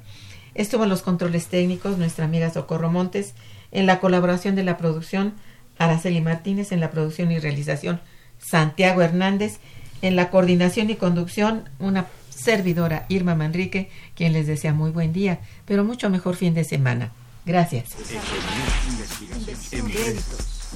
[0.55, 3.33] Estuvo en los controles técnicos nuestra amiga Socorro Montes.
[3.71, 5.33] En la colaboración de la producción,
[5.77, 6.71] Araceli Martínez.
[6.71, 7.99] En la producción y realización,
[8.39, 9.59] Santiago Hernández.
[10.01, 15.39] En la coordinación y conducción, una servidora Irma Manrique, quien les desea muy buen día,
[15.65, 17.11] pero mucho mejor fin de semana.
[17.45, 17.89] Gracias.